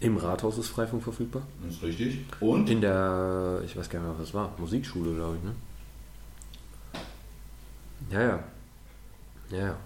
Im 0.00 0.16
Rathaus 0.16 0.58
ist 0.58 0.68
Freifunk 0.68 1.02
verfügbar. 1.02 1.42
Das 1.62 1.74
ist 1.74 1.82
richtig. 1.82 2.24
Und? 2.40 2.70
In 2.70 2.80
der, 2.80 3.62
ich 3.64 3.76
weiß 3.76 3.90
gar 3.90 4.00
nicht 4.00 4.10
was 4.10 4.18
das 4.18 4.34
war, 4.34 4.52
Musikschule, 4.58 5.14
glaube 5.14 5.36
ich, 5.36 5.42
ne? 5.42 5.54
Ja, 8.10 8.22
ja. 8.22 8.44
Ja, 9.50 9.58
ja. 9.58 9.76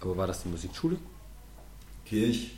Aber 0.00 0.16
war 0.16 0.26
das 0.26 0.42
die 0.42 0.48
Musikschule? 0.48 0.96
Kirch. 2.04 2.56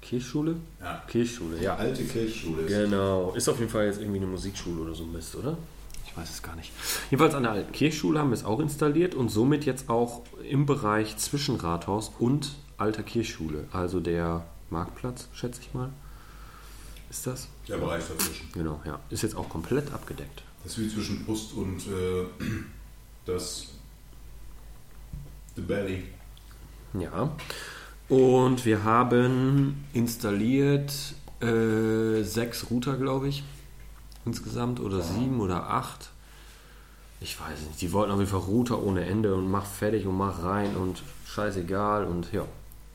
Kirchschule? 0.00 0.56
Ja. 0.80 1.02
Kirchschule, 1.06 1.62
ja. 1.62 1.76
Alte 1.76 2.04
Kirchschule. 2.04 2.66
Genau. 2.66 3.32
Ist 3.32 3.48
auf 3.48 3.58
jeden 3.58 3.70
Fall 3.70 3.86
jetzt 3.86 4.00
irgendwie 4.00 4.18
eine 4.18 4.26
Musikschule 4.26 4.82
oder 4.82 4.94
so 4.94 5.04
ein 5.04 5.12
Mist, 5.12 5.34
oder? 5.36 5.56
Ich 6.04 6.16
weiß 6.16 6.28
es 6.28 6.42
gar 6.42 6.56
nicht. 6.56 6.72
Jedenfalls 7.10 7.34
an 7.34 7.44
der 7.44 7.52
alten 7.52 7.72
Kirchschule 7.72 8.18
haben 8.18 8.30
wir 8.30 8.34
es 8.34 8.44
auch 8.44 8.60
installiert 8.60 9.14
und 9.14 9.30
somit 9.30 9.64
jetzt 9.64 9.88
auch 9.88 10.22
im 10.48 10.66
Bereich 10.66 11.16
zwischen 11.16 11.56
Rathaus 11.56 12.12
und 12.18 12.50
alter 12.76 13.02
Kirchschule. 13.02 13.66
Also 13.72 14.00
der 14.00 14.44
Marktplatz, 14.68 15.28
schätze 15.32 15.60
ich 15.62 15.72
mal. 15.72 15.90
Ist 17.08 17.26
das? 17.26 17.48
Der 17.68 17.76
Bereich 17.76 18.04
dazwischen. 18.06 18.48
Genau, 18.52 18.80
ja. 18.84 18.98
Ist 19.08 19.22
jetzt 19.22 19.36
auch 19.36 19.48
komplett 19.48 19.92
abgedeckt. 19.92 20.42
Das 20.64 20.76
ist 20.76 20.84
wie 20.84 20.88
zwischen 20.88 21.24
Brust 21.24 21.52
und 21.54 21.78
äh, 21.86 22.26
das 23.24 23.68
The 25.56 25.62
Belly. 25.62 26.04
Ja. 26.98 27.30
Und 28.08 28.64
wir 28.64 28.84
haben 28.84 29.84
installiert 29.92 30.92
äh, 31.40 32.22
sechs 32.22 32.70
Router, 32.70 32.96
glaube 32.96 33.28
ich. 33.28 33.42
Insgesamt. 34.24 34.80
Oder 34.80 35.00
sieben 35.00 35.40
oder 35.40 35.70
acht. 35.70 36.10
Ich 37.20 37.40
weiß 37.40 37.60
nicht. 37.68 37.80
Die 37.80 37.92
wollten 37.92 38.12
auf 38.12 38.18
jeden 38.18 38.30
Fall 38.30 38.40
Router 38.40 38.82
ohne 38.82 39.04
Ende 39.04 39.34
und 39.34 39.50
mach 39.50 39.64
fertig 39.64 40.06
und 40.06 40.16
mach 40.16 40.42
rein 40.42 40.76
und 40.76 41.02
scheißegal. 41.26 42.04
Und 42.04 42.32
ja, 42.32 42.44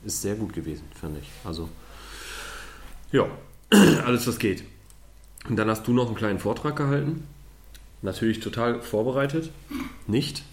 ist 0.03 0.21
sehr 0.21 0.35
gut 0.35 0.53
gewesen, 0.53 0.83
finde 0.99 1.19
ich. 1.21 1.29
Also, 1.43 1.69
ja, 3.11 3.25
alles 4.05 4.27
was 4.27 4.39
geht. 4.39 4.63
Und 5.47 5.55
dann 5.55 5.69
hast 5.69 5.87
du 5.87 5.93
noch 5.93 6.07
einen 6.07 6.15
kleinen 6.15 6.39
Vortrag 6.39 6.75
gehalten. 6.75 7.25
Natürlich 8.01 8.39
total 8.39 8.81
vorbereitet. 8.81 9.49
Nicht? 10.07 10.43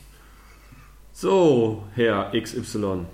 So, 1.16 1.85
Herr 1.94 2.33
XY. 2.33 3.07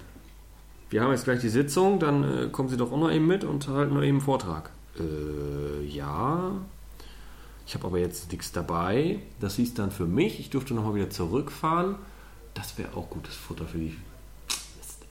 Wir 0.89 1.03
haben 1.03 1.11
jetzt 1.11 1.25
gleich 1.25 1.41
die 1.41 1.51
Sitzung, 1.51 1.99
dann 1.99 2.25
äh, 2.25 2.49
kommen 2.49 2.71
Sie 2.71 2.79
doch 2.79 2.93
auch 2.93 2.99
noch 2.99 3.13
eben 3.13 3.27
mit 3.27 3.45
und 3.45 3.69
halten 3.69 3.93
noch 3.93 4.01
eben 4.01 4.17
einen 4.17 4.21
Vortrag. 4.23 4.71
Äh, 4.99 5.85
ja. 5.85 6.53
Ich 7.67 7.75
habe 7.75 7.87
aber 7.87 7.99
jetzt 7.99 8.33
nichts 8.33 8.53
dabei. 8.53 9.19
Das 9.39 9.57
hieß 9.57 9.75
dann 9.75 9.91
für 9.91 10.07
mich, 10.07 10.41
ich 10.41 10.49
durfte 10.49 10.73
nochmal 10.73 10.95
wieder 10.95 11.11
zurückfahren. 11.11 11.97
Das 12.55 12.79
wäre 12.79 12.97
auch 12.97 13.11
gutes 13.11 13.37
Futter 13.37 13.67
für 13.67 13.77
die. 13.77 13.99
Mist. 14.79 15.05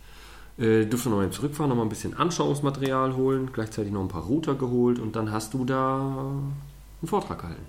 Äh, 0.57 0.87
durfte 0.87 1.09
nochmal 1.09 1.29
zurückfahren, 1.29 1.69
nochmal 1.69 1.85
ein 1.85 1.89
bisschen 1.89 2.15
Anschauungsmaterial 2.15 3.15
holen, 3.15 3.51
gleichzeitig 3.53 3.91
noch 3.91 4.01
ein 4.01 4.07
paar 4.07 4.23
Router 4.23 4.55
geholt 4.55 4.97
und 4.97 5.15
dann 5.15 5.31
hast 5.31 5.53
du 5.53 5.63
da 5.63 5.99
einen 5.99 7.07
Vortrag 7.07 7.39
gehalten, 7.39 7.67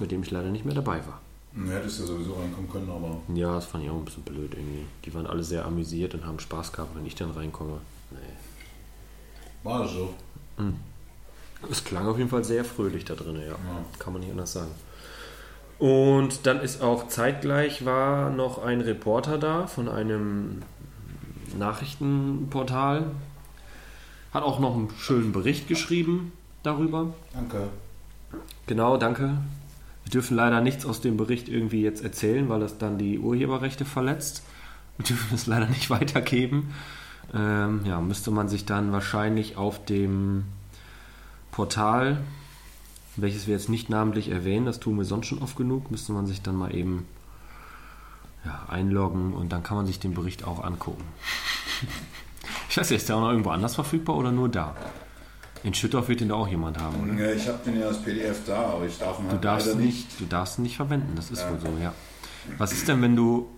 mit 0.00 0.12
dem 0.12 0.22
ich 0.22 0.30
leider 0.30 0.50
nicht 0.50 0.64
mehr 0.64 0.76
dabei 0.76 1.04
war. 1.04 1.20
Du 1.54 1.70
hättest 1.70 2.00
ja 2.00 2.06
sowieso 2.06 2.34
reinkommen 2.34 2.70
können, 2.70 2.90
aber 2.90 3.20
Ja, 3.34 3.54
das 3.54 3.66
fand 3.66 3.84
ich 3.84 3.90
auch 3.90 3.96
ein 3.96 4.04
bisschen 4.04 4.22
blöd 4.22 4.54
irgendwie. 4.54 4.86
Die 5.04 5.12
waren 5.14 5.26
alle 5.26 5.42
sehr 5.42 5.66
amüsiert 5.66 6.14
und 6.14 6.24
haben 6.24 6.38
Spaß 6.40 6.72
gehabt, 6.72 6.96
wenn 6.96 7.04
ich 7.04 7.14
dann 7.14 7.30
reinkomme. 7.30 7.78
Nee. 8.10 8.18
war 9.62 9.80
das 9.80 9.92
so. 9.92 10.14
Es 11.70 11.84
klang 11.84 12.06
auf 12.06 12.18
jeden 12.18 12.30
Fall 12.30 12.44
sehr 12.44 12.64
fröhlich 12.64 13.04
da 13.04 13.14
drin, 13.14 13.36
ja. 13.36 13.56
Kann 13.98 14.12
man 14.12 14.22
nicht 14.22 14.30
anders 14.32 14.52
sagen. 14.52 14.70
Und 15.78 16.46
dann 16.46 16.60
ist 16.60 16.80
auch 16.80 17.08
zeitgleich 17.08 17.84
war 17.84 18.30
noch 18.30 18.62
ein 18.62 18.80
Reporter 18.80 19.36
da 19.38 19.66
von 19.66 19.88
einem 19.88 20.62
Nachrichtenportal. 21.58 23.10
Hat 24.32 24.42
auch 24.42 24.60
noch 24.60 24.74
einen 24.74 24.90
schönen 24.96 25.32
Bericht 25.32 25.68
geschrieben 25.68 26.32
darüber. 26.62 27.12
Danke. 27.34 27.68
Genau, 28.66 28.96
danke. 28.96 29.36
Wir 30.12 30.20
dürfen 30.20 30.36
leider 30.36 30.60
nichts 30.60 30.84
aus 30.84 31.00
dem 31.00 31.16
Bericht 31.16 31.48
irgendwie 31.48 31.80
jetzt 31.80 32.04
erzählen, 32.04 32.50
weil 32.50 32.60
das 32.60 32.76
dann 32.76 32.98
die 32.98 33.18
Urheberrechte 33.18 33.86
verletzt. 33.86 34.42
Wir 34.98 35.06
dürfen 35.06 35.34
es 35.34 35.46
leider 35.46 35.64
nicht 35.68 35.88
weitergeben. 35.90 36.74
Ähm, 37.32 37.80
ja, 37.86 37.98
müsste 37.98 38.30
man 38.30 38.46
sich 38.46 38.66
dann 38.66 38.92
wahrscheinlich 38.92 39.56
auf 39.56 39.82
dem 39.86 40.44
Portal, 41.50 42.20
welches 43.16 43.46
wir 43.46 43.54
jetzt 43.54 43.70
nicht 43.70 43.88
namentlich 43.88 44.28
erwähnen, 44.28 44.66
das 44.66 44.80
tun 44.80 44.98
wir 44.98 45.06
sonst 45.06 45.28
schon 45.28 45.40
oft 45.40 45.56
genug, 45.56 45.90
müsste 45.90 46.12
man 46.12 46.26
sich 46.26 46.42
dann 46.42 46.56
mal 46.56 46.74
eben 46.74 47.06
ja, 48.44 48.66
einloggen 48.68 49.32
und 49.32 49.50
dann 49.50 49.62
kann 49.62 49.78
man 49.78 49.86
sich 49.86 49.98
den 49.98 50.12
Bericht 50.12 50.44
auch 50.44 50.62
angucken. 50.62 51.04
Ich 52.68 52.78
weiß 52.78 52.88
nicht, 52.88 53.00
ist 53.00 53.08
der 53.10 53.16
auch 53.16 53.20
noch 53.20 53.30
irgendwo 53.30 53.50
anders 53.50 53.74
verfügbar 53.74 54.16
oder 54.16 54.32
nur 54.32 54.48
da? 54.48 54.74
In 55.64 55.74
Schüttorf 55.74 56.08
wird 56.08 56.20
den 56.20 56.28
da 56.30 56.34
auch 56.34 56.48
jemand 56.48 56.78
haben, 56.78 56.96
oder? 57.02 57.28
Ja, 57.28 57.32
ich 57.34 57.46
habe 57.46 57.58
den 57.64 57.78
ja 57.80 57.86
als 57.86 58.02
PDF 58.02 58.44
da, 58.46 58.56
aber 58.72 58.86
ich 58.86 58.98
darf 58.98 59.18
ihn 59.20 59.26
Du 59.26 59.32
halt 59.32 59.44
darfst, 59.44 59.66
leider 59.68 59.78
nicht, 59.78 60.20
du 60.20 60.24
darfst 60.26 60.58
ihn 60.58 60.62
nicht 60.62 60.76
verwenden, 60.76 61.12
das 61.14 61.30
ist 61.30 61.48
wohl 61.48 61.60
so, 61.60 61.68
ja. 61.80 61.94
Was 62.58 62.72
ist 62.72 62.88
denn, 62.88 63.00
wenn 63.02 63.14
du 63.14 63.48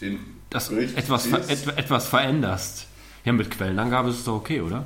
Den 0.00 0.18
das 0.50 0.68
Bericht 0.68 0.96
etwas, 0.98 1.26
ver 1.26 1.48
etwas 1.78 2.06
veränderst? 2.06 2.86
Ja, 3.24 3.32
mit 3.32 3.50
Quellenangabe 3.50 4.10
ist 4.10 4.18
es 4.18 4.24
doch 4.24 4.34
okay, 4.36 4.60
oder? 4.60 4.84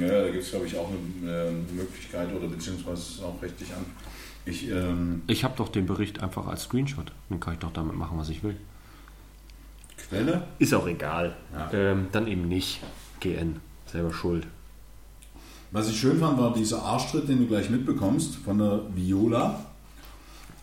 Ja, 0.00 0.08
da 0.08 0.30
gibt 0.30 0.42
es, 0.42 0.50
glaube 0.50 0.66
ich, 0.66 0.76
auch 0.76 0.88
eine, 0.88 1.30
eine 1.30 1.50
Möglichkeit 1.72 2.34
oder 2.34 2.48
beziehungsweise 2.48 3.00
ist 3.02 3.10
es 3.16 3.22
auch 3.22 3.40
rechtlich 3.40 3.72
an. 3.72 3.84
Ich, 4.46 4.68
ähm, 4.68 5.22
Ich 5.28 5.44
habe 5.44 5.54
doch 5.56 5.68
den 5.68 5.86
Bericht 5.86 6.22
einfach 6.22 6.46
als 6.48 6.64
Screenshot. 6.64 7.12
Dann 7.28 7.38
kann 7.40 7.54
ich 7.54 7.60
doch 7.60 7.72
damit 7.72 7.94
machen, 7.94 8.18
was 8.18 8.28
ich 8.28 8.42
will. 8.42 8.56
Quelle? 9.96 10.42
Ist 10.58 10.74
auch 10.74 10.86
egal. 10.86 11.36
Ja. 11.54 11.70
Ähm, 11.72 12.08
dann 12.12 12.26
eben 12.26 12.48
nicht. 12.48 12.80
GN. 13.20 13.60
Selber 13.94 14.12
schuld. 14.12 14.44
Was 15.70 15.88
ich 15.88 16.00
schön 16.00 16.18
fand, 16.18 16.36
war 16.36 16.52
dieser 16.52 16.82
Arschtritt, 16.82 17.28
den 17.28 17.38
du 17.38 17.46
gleich 17.46 17.70
mitbekommst 17.70 18.34
von 18.44 18.58
der 18.58 18.80
Viola. 18.92 19.64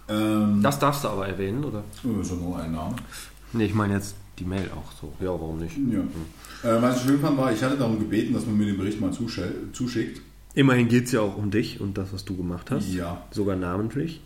Ähm, 0.09 0.59
Das 0.61 0.77
darfst 0.79 1.05
du 1.05 1.07
aber 1.07 1.29
erwähnen, 1.29 1.63
oder? 1.63 1.81
das 2.03 2.27
ist 2.27 2.31
ja 2.33 2.35
nur 2.37 2.59
ein 2.59 2.73
Name. 2.73 2.93
Nee, 3.53 3.65
ich 3.67 3.73
meine 3.73 3.93
jetzt 3.93 4.15
die 4.37 4.43
Mail 4.43 4.69
auch 4.75 4.91
so. 4.99 5.13
Ja, 5.21 5.29
warum 5.29 5.59
nicht? 5.59 5.77
Ja. 5.77 6.69
Äh, 6.69 6.81
was 6.81 6.97
ich 6.97 7.03
schön 7.03 7.21
fand, 7.21 7.37
war, 7.37 7.53
ich 7.53 7.63
hatte 7.63 7.77
darum 7.77 7.99
gebeten, 7.99 8.33
dass 8.33 8.45
man 8.45 8.57
mir 8.57 8.65
den 8.65 8.77
Bericht 8.77 8.99
mal 8.99 9.13
zuschickt. 9.13 10.21
Immerhin 10.53 10.89
geht 10.89 11.05
es 11.05 11.13
ja 11.13 11.21
auch 11.21 11.37
um 11.37 11.51
dich 11.51 11.79
und 11.79 11.97
das, 11.97 12.11
was 12.11 12.25
du 12.25 12.35
gemacht 12.35 12.69
hast. 12.69 12.93
Ja. 12.93 13.25
Sogar 13.31 13.55
namentlich. 13.55 14.19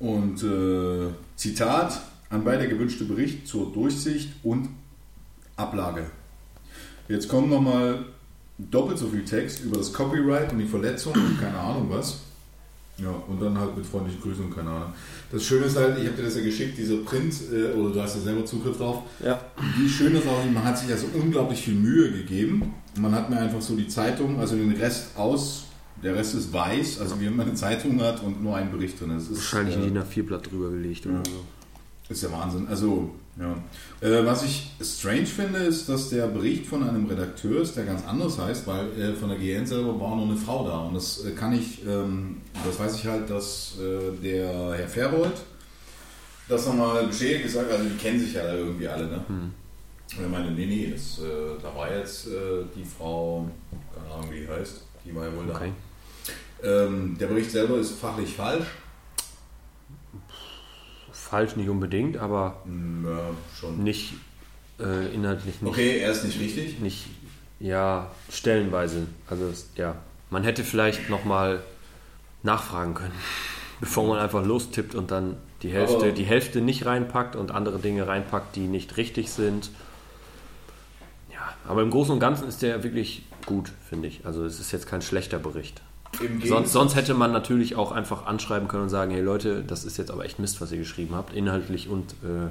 Und 0.00 0.42
äh, 0.42 1.10
Zitat, 1.36 2.00
anbei 2.30 2.56
der 2.56 2.66
gewünschte 2.66 3.04
Bericht 3.04 3.46
zur 3.46 3.72
Durchsicht 3.72 4.30
und 4.42 4.70
Ablage. 5.54 6.10
Jetzt 7.08 7.28
kommt 7.28 7.50
nochmal 7.50 8.04
doppelt 8.58 8.98
so 8.98 9.08
viel 9.08 9.24
Text 9.24 9.60
über 9.64 9.78
das 9.78 9.92
Copyright 9.92 10.52
und 10.52 10.58
die 10.58 10.66
Verletzung 10.66 11.12
und 11.14 11.40
keine 11.40 11.58
Ahnung 11.58 11.88
was. 11.90 12.20
Ja, 12.98 13.10
und 13.10 13.42
dann 13.42 13.58
halt 13.58 13.76
mit 13.76 13.84
freundlichen 13.84 14.22
Grüßen 14.22 14.46
und 14.46 14.54
keine 14.54 14.70
Ahnung. 14.70 14.92
Das 15.30 15.44
Schöne 15.44 15.66
ist 15.66 15.76
halt, 15.76 15.98
ich 15.98 16.06
habe 16.06 16.16
dir 16.16 16.22
das 16.22 16.36
ja 16.36 16.42
geschickt, 16.42 16.78
dieser 16.78 16.96
Print, 16.98 17.34
äh, 17.52 17.74
oder 17.74 17.92
du 17.92 18.00
hast 18.02 18.14
ja 18.14 18.22
selber 18.22 18.46
Zugriff 18.46 18.78
drauf. 18.78 19.02
Ja. 19.22 19.38
Wie 19.76 19.88
schön 19.88 20.14
das 20.14 20.26
auch, 20.26 20.42
man 20.50 20.64
hat 20.64 20.78
sich 20.78 20.90
also 20.90 21.06
unglaublich 21.12 21.60
viel 21.60 21.74
Mühe 21.74 22.10
gegeben. 22.10 22.74
Man 22.98 23.14
hat 23.14 23.28
mir 23.28 23.38
einfach 23.38 23.60
so 23.60 23.76
die 23.76 23.88
Zeitung, 23.88 24.40
also 24.40 24.56
den 24.56 24.72
Rest 24.72 25.08
aus, 25.14 25.64
der 26.02 26.14
Rest 26.14 26.34
ist 26.36 26.52
weiß, 26.54 27.00
also 27.00 27.20
wie 27.20 27.26
wenn 27.26 27.36
man 27.36 27.48
eine 27.48 27.54
Zeitung 27.54 28.00
hat 28.00 28.22
und 28.22 28.42
nur 28.42 28.56
ein 28.56 28.70
Bericht 28.70 28.98
drin 28.98 29.10
ist. 29.10 29.24
Es 29.24 29.30
ist. 29.30 29.36
Wahrscheinlich 29.38 29.76
äh, 29.76 29.80
ein 29.80 29.94
DIN 29.94 30.02
A4-Blatt 30.02 30.50
drüber 30.50 30.70
gelegt 30.70 31.04
oder 31.04 31.22
so. 31.24 31.44
ist 32.08 32.22
ja 32.22 32.32
Wahnsinn. 32.32 32.66
Also, 32.66 33.10
ja. 33.38 33.54
Äh, 34.00 34.24
was 34.24 34.42
ich 34.44 34.70
strange 34.80 35.26
finde, 35.26 35.58
ist, 35.60 35.88
dass 35.88 36.08
der 36.10 36.26
Bericht 36.26 36.66
von 36.66 36.82
einem 36.88 37.06
Redakteur 37.06 37.60
ist, 37.62 37.76
der 37.76 37.84
ganz 37.84 38.04
anders 38.06 38.38
heißt, 38.38 38.66
weil 38.66 38.86
äh, 39.00 39.14
von 39.14 39.28
der 39.28 39.38
GN 39.38 39.66
selber 39.66 39.98
war 40.00 40.16
nur 40.16 40.26
eine 40.26 40.36
Frau 40.36 40.66
da. 40.66 40.78
Und 40.80 40.94
das 40.94 41.24
äh, 41.24 41.32
kann 41.32 41.52
ich, 41.52 41.84
ähm, 41.86 42.38
das 42.64 42.78
weiß 42.78 42.96
ich 42.96 43.06
halt, 43.06 43.28
dass 43.30 43.74
der 44.22 44.74
Herr 44.74 44.88
Verrold 44.88 45.34
das 46.48 46.66
nochmal 46.66 47.06
bestätigt 47.06 47.42
gesagt 47.44 47.70
also 47.70 47.84
die 47.84 47.96
kennen 47.96 48.20
sich 48.20 48.32
ja 48.34 48.44
da 48.44 48.54
irgendwie 48.54 48.86
alle, 48.88 49.06
ne? 49.06 49.24
Und 49.28 50.22
er 50.22 50.28
meinte, 50.28 50.52
nee, 50.52 50.66
nee, 50.66 50.92
das, 50.92 51.20
da 51.60 51.74
war 51.74 51.92
jetzt 51.92 52.26
die 52.26 52.84
Frau, 52.84 53.50
keine 53.92 54.14
Ahnung 54.14 54.30
wie 54.32 54.40
die 54.40 54.48
heißt, 54.48 54.82
die 55.04 55.14
war 55.14 55.26
ja 55.26 55.34
wohl 55.36 55.50
Okay. 55.50 55.72
da. 56.62 56.84
Ähm, 56.86 57.16
der 57.18 57.26
Bericht 57.26 57.50
selber 57.50 57.78
ist 57.78 57.98
fachlich 57.98 58.34
falsch. 58.34 58.66
Falsch 61.28 61.56
nicht 61.56 61.68
unbedingt, 61.68 62.16
aber 62.18 62.62
Ja, 63.04 63.18
schon. 63.58 63.82
nicht 63.82 64.14
äh, 64.78 65.12
inhaltlich 65.12 65.60
nicht. 65.60 65.70
Okay, 65.72 65.98
er 65.98 66.12
ist 66.12 66.24
nicht 66.24 66.38
richtig. 66.38 66.78
nicht, 66.78 67.06
ja, 67.58 68.10
stellenweise. 68.30 69.06
Also, 69.28 69.52
ja, 69.74 69.96
man 70.30 70.44
hätte 70.44 70.62
vielleicht 70.62 71.10
nochmal 71.10 71.60
nachfragen 72.44 72.94
können, 72.94 73.12
bevor 73.80 74.06
man 74.06 74.18
einfach 74.18 74.44
lostippt 74.46 74.94
und 74.94 75.10
dann 75.10 75.36
die 75.62 75.70
Hälfte, 75.70 75.96
Aber- 75.96 76.10
die 76.12 76.24
Hälfte 76.24 76.60
nicht 76.60 76.86
reinpackt 76.86 77.34
und 77.34 77.50
andere 77.50 77.78
Dinge 77.80 78.06
reinpackt, 78.06 78.54
die 78.54 78.66
nicht 78.68 78.96
richtig 78.96 79.30
sind. 79.30 79.70
Ja, 81.32 81.54
aber 81.66 81.82
im 81.82 81.90
Großen 81.90 82.12
und 82.12 82.20
Ganzen 82.20 82.46
ist 82.46 82.62
der 82.62 82.84
wirklich 82.84 83.24
gut, 83.46 83.72
finde 83.88 84.06
ich. 84.08 84.24
Also, 84.26 84.44
es 84.44 84.60
ist 84.60 84.70
jetzt 84.72 84.86
kein 84.86 85.02
schlechter 85.02 85.38
Bericht. 85.40 85.82
Sonst, 86.44 86.72
sonst 86.72 86.94
hätte 86.94 87.14
man 87.14 87.32
natürlich 87.32 87.76
auch 87.76 87.92
einfach 87.92 88.26
anschreiben 88.26 88.68
können 88.68 88.84
und 88.84 88.88
sagen, 88.88 89.10
hey 89.10 89.22
Leute, 89.22 89.62
das 89.62 89.84
ist 89.84 89.96
jetzt 89.96 90.10
aber 90.10 90.24
echt 90.24 90.38
Mist, 90.38 90.60
was 90.60 90.72
ihr 90.72 90.78
geschrieben 90.78 91.14
habt, 91.14 91.34
inhaltlich 91.34 91.88
und 91.88 92.12
äh, 92.22 92.50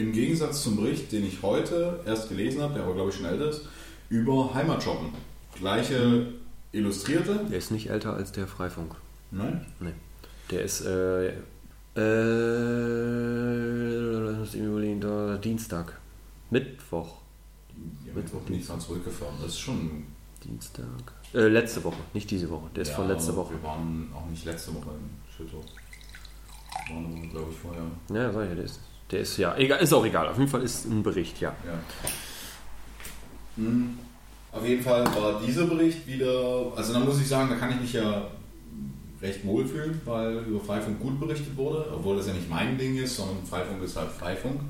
Im 0.00 0.12
Gegensatz 0.12 0.62
zum 0.62 0.76
Bericht, 0.76 1.10
den 1.12 1.24
ich 1.26 1.42
heute 1.42 2.00
erst 2.06 2.28
gelesen 2.28 2.60
habe, 2.62 2.74
der 2.74 2.84
aber 2.84 2.94
glaube 2.94 3.10
ich 3.10 3.16
schon 3.16 3.26
älter 3.26 3.50
ist, 3.50 3.62
über 4.08 4.52
Heimatshoppen. 4.54 5.08
gleiche 5.54 6.26
Illustrierte. 6.72 7.46
Der 7.50 7.58
ist 7.58 7.70
nicht 7.70 7.90
älter 7.90 8.14
als 8.14 8.32
der 8.32 8.46
Freifunk. 8.46 8.94
Nein? 9.30 9.66
Nee. 9.80 9.92
Der 10.50 10.62
ist, 10.62 10.84
äh, 10.84 11.28
äh, 11.96 12.50
Dienstag. 15.40 15.98
Mittwoch. 16.50 17.16
Ja, 18.06 18.12
Mittwoch 18.14 18.40
bin 18.40 18.56
ich 18.56 18.66
dran 18.66 18.80
zurückgefahren. 18.80 19.34
Das 19.40 19.52
ist 19.52 19.60
schon. 19.60 20.04
Dienstag. 20.44 20.84
Äh, 21.32 21.48
letzte 21.48 21.84
Woche, 21.84 21.96
nicht 22.12 22.30
diese 22.30 22.50
Woche. 22.50 22.68
Der 22.74 22.82
ist 22.82 22.88
Ja, 22.88 22.94
von 22.96 23.08
letzter 23.08 23.36
Woche. 23.36 23.54
Wir 23.54 23.62
waren 23.62 24.10
auch 24.14 24.26
nicht 24.28 24.44
letzte 24.44 24.74
Woche 24.74 24.90
in 24.90 25.32
Schüttorf. 25.36 25.64
Wir 26.86 26.96
waren, 26.96 27.30
glaube 27.30 27.52
ich, 27.52 27.58
vorher. 27.58 27.82
Ja, 28.12 28.32
sag 28.32 28.42
ich 28.44 28.48
ja, 28.48 28.54
der 28.56 28.64
ist, 28.64 28.80
der 29.10 29.20
ist 29.20 29.36
ja, 29.36 29.56
egal, 29.56 29.80
ist 29.80 29.92
auch 29.92 30.04
egal. 30.04 30.28
Auf 30.28 30.38
jeden 30.38 30.50
Fall 30.50 30.62
ist 30.62 30.86
ein 30.86 31.02
Bericht, 31.02 31.40
ja. 31.40 31.54
Ja. 31.64 31.78
Hm. 33.56 33.98
Auf 34.52 34.66
jeden 34.66 34.82
Fall 34.82 35.04
war 35.14 35.40
dieser 35.40 35.66
Bericht 35.66 36.06
wieder, 36.08 36.72
also 36.74 36.92
da 36.92 36.98
muss 37.00 37.20
ich 37.20 37.28
sagen, 37.28 37.50
da 37.50 37.56
kann 37.56 37.70
ich 37.70 37.80
mich 37.80 37.92
ja 37.92 38.26
recht 39.22 39.44
wohlfühlen, 39.46 40.00
weil 40.04 40.38
über 40.38 40.60
Freifunk 40.60 40.98
gut 40.98 41.20
berichtet 41.20 41.56
wurde, 41.56 41.86
obwohl 41.94 42.16
das 42.16 42.26
ja 42.26 42.32
nicht 42.32 42.50
mein 42.50 42.76
Ding 42.76 42.96
ist, 42.96 43.16
sondern 43.16 43.44
Freifunk 43.44 43.82
ist 43.82 43.96
halt 43.96 44.10
Freifunk. 44.10 44.60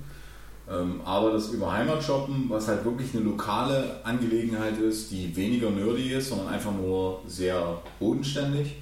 Ähm, 0.70 1.00
aber 1.04 1.33
das 1.33 1.48
über 1.48 1.72
Heimatshoppen, 1.72 2.48
was 2.48 2.68
halt 2.68 2.85
wirklich 2.85 3.12
eine 3.14 3.24
lokale 3.24 4.04
Angelegenheit 4.04 4.78
ist, 4.78 5.11
die 5.11 5.35
weniger 5.35 5.70
nerdy 5.70 6.12
ist, 6.12 6.28
sondern 6.28 6.48
einfach 6.48 6.72
nur 6.72 7.20
sehr 7.26 7.83
bodenständig, 7.98 8.76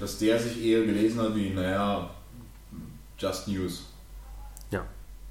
dass 0.00 0.18
der 0.18 0.38
sich 0.40 0.64
eher 0.64 0.84
gelesen 0.84 1.20
hat 1.20 1.34
wie, 1.36 1.50
naja, 1.50 2.10
Just 3.18 3.46
News. 3.48 3.84
Ja. 4.70 4.84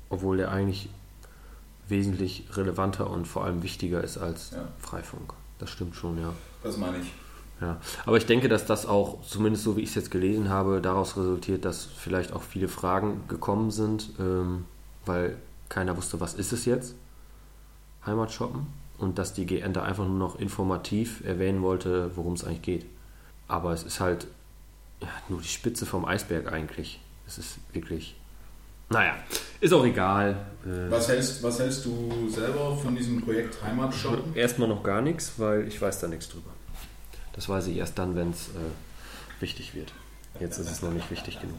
Obwohl 0.09 0.38
der 0.38 0.51
eigentlich 0.51 0.89
wesentlich 1.88 2.45
relevanter 2.53 3.09
und 3.09 3.27
vor 3.27 3.43
allem 3.43 3.63
wichtiger 3.63 4.03
ist 4.03 4.17
als 4.17 4.51
Ja. 4.51 4.67
Freifunk. 4.77 5.33
Das 5.57 5.69
stimmt 5.71 5.95
schon, 5.95 6.17
ja. 6.19 6.31
Das 6.63 6.77
meine 6.77 6.99
ich. 6.99 7.12
Ja, 7.59 7.77
aber 8.05 8.15
ich 8.15 8.25
denke, 8.25 8.47
dass 8.47 8.65
das 8.65 8.85
auch, 8.85 9.21
zumindest 9.27 9.65
so 9.65 9.75
wie 9.75 9.81
ich 9.81 9.89
es 9.89 9.95
jetzt 9.95 10.12
gelesen 10.12 10.47
habe, 10.47 10.79
daraus 10.79 11.17
resultiert, 11.17 11.65
dass 11.65 11.83
vielleicht 11.83 12.31
auch 12.31 12.41
viele 12.43 12.69
Fragen 12.69 13.23
gekommen 13.27 13.69
sind, 13.69 14.12
ähm, 14.17 14.63
weil 15.05 15.35
keiner 15.69 15.95
wusste, 15.95 16.19
was 16.19 16.34
ist 16.34 16.51
es 16.51 16.65
jetzt, 16.65 16.95
Heimatshoppen, 18.05 18.67
und 18.97 19.17
dass 19.17 19.34
die 19.34 19.45
GN 19.45 19.73
da 19.73 19.84
einfach 19.84 20.05
nur 20.05 20.17
noch 20.17 20.39
informativ 20.39 21.23
erwähnen 21.23 21.62
wollte, 21.62 22.12
worum 22.15 22.34
es 22.34 22.43
eigentlich 22.43 22.62
geht. 22.62 22.86
Aber 23.47 23.71
es 23.73 23.84
ist 23.84 23.99
halt 23.99 24.27
ja, 25.01 25.08
nur 25.29 25.41
die 25.41 25.47
Spitze 25.47 25.86
vom 25.86 26.05
Eisberg 26.05 26.51
eigentlich. 26.51 26.99
Es 27.25 27.38
ist 27.38 27.60
wirklich, 27.73 28.15
naja, 28.89 29.15
ist 29.62 29.73
auch 29.73 29.86
egal. 29.86 30.45
Äh, 30.65 30.91
Was 30.91 31.08
hältst, 31.08 31.43
was 31.43 31.60
hältst 31.60 31.86
du 31.86 32.29
selber 32.29 32.75
von 32.75 32.95
diesem 32.95 33.21
Projekt 33.21 33.62
Heimatshoppen? 33.63 34.36
Erstmal 34.36 34.67
noch 34.67 34.84
gar 34.84 35.01
nichts, 35.01 35.34
weil 35.38 35.67
ich 35.67 35.82
weiß 35.82 35.99
da 35.99 36.08
nichts 36.08 36.27
drüber. 36.29 36.49
Das 37.34 37.47
weiß 37.47 37.67
ich 37.67 37.77
erst 37.77 37.97
dann, 37.97 38.15
wenn 38.15 38.32
es 38.32 38.49
äh, 38.49 39.41
wichtig 39.41 39.75
wird. 39.75 39.93
Jetzt 40.39 40.58
ist 40.58 40.69
es 40.69 40.82
noch 40.82 40.91
nicht 40.91 41.10
wichtig 41.12 41.39
genug. 41.39 41.58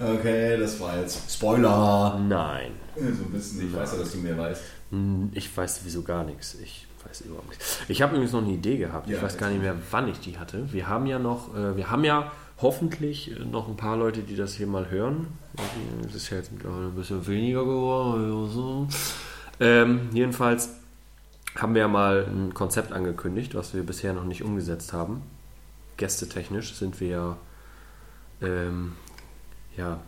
Okay, 0.00 0.56
das 0.58 0.78
war 0.80 0.96
jetzt 0.98 1.30
Spoiler. 1.32 2.18
Nein, 2.28 2.72
So 2.96 3.02
ein 3.02 3.32
bisschen, 3.32 3.66
ich 3.68 3.74
weiß 3.74 3.92
ja, 3.92 3.98
dass 3.98 4.12
du 4.12 4.18
mehr 4.18 4.38
weißt. 4.38 4.62
Hm, 4.90 5.30
ich 5.34 5.54
weiß 5.56 5.80
sowieso 5.80 6.02
gar 6.02 6.24
nichts. 6.24 6.54
Ich 6.62 6.86
weiß 7.06 7.22
überhaupt 7.22 7.48
nichts. 7.48 7.78
Ich 7.88 8.00
habe 8.02 8.14
übrigens 8.14 8.32
noch 8.32 8.42
eine 8.42 8.52
Idee 8.52 8.78
gehabt. 8.78 9.08
Ich 9.08 9.16
Ja, 9.16 9.22
weiß 9.22 9.36
gar 9.36 9.50
nicht 9.50 9.62
mehr, 9.62 9.74
wann 9.90 10.08
ich 10.08 10.20
die 10.20 10.38
hatte. 10.38 10.72
Wir 10.72 10.88
haben 10.88 11.06
ja 11.06 11.18
noch, 11.18 11.54
äh, 11.56 11.76
wir 11.76 11.90
haben 11.90 12.04
ja 12.04 12.30
hoffentlich 12.60 13.30
äh, 13.36 13.44
noch 13.44 13.68
ein 13.68 13.76
paar 13.76 13.96
Leute, 13.96 14.22
die 14.22 14.36
das 14.36 14.54
hier 14.54 14.66
mal 14.66 14.88
hören. 14.90 15.26
Es 16.08 16.14
ist 16.14 16.30
ja 16.30 16.36
jetzt 16.38 16.52
mittlerweile 16.52 16.86
ein 16.86 16.94
bisschen 16.94 17.26
weniger 17.26 17.64
geworden. 17.64 18.88
Ähm, 19.60 20.08
jedenfalls 20.12 20.70
haben 21.56 21.74
wir 21.74 21.80
ja 21.82 21.88
mal 21.88 22.24
ein 22.28 22.54
Konzept 22.54 22.92
angekündigt, 22.92 23.54
was 23.56 23.74
wir 23.74 23.82
bisher 23.84 24.12
noch 24.12 24.24
nicht 24.24 24.44
umgesetzt 24.44 24.92
haben. 24.92 25.22
Gästetechnisch 25.96 26.74
sind 26.74 27.00
wir 27.00 27.08
ja, 27.08 27.36
ähm, 28.40 28.92
ja, 29.78 30.00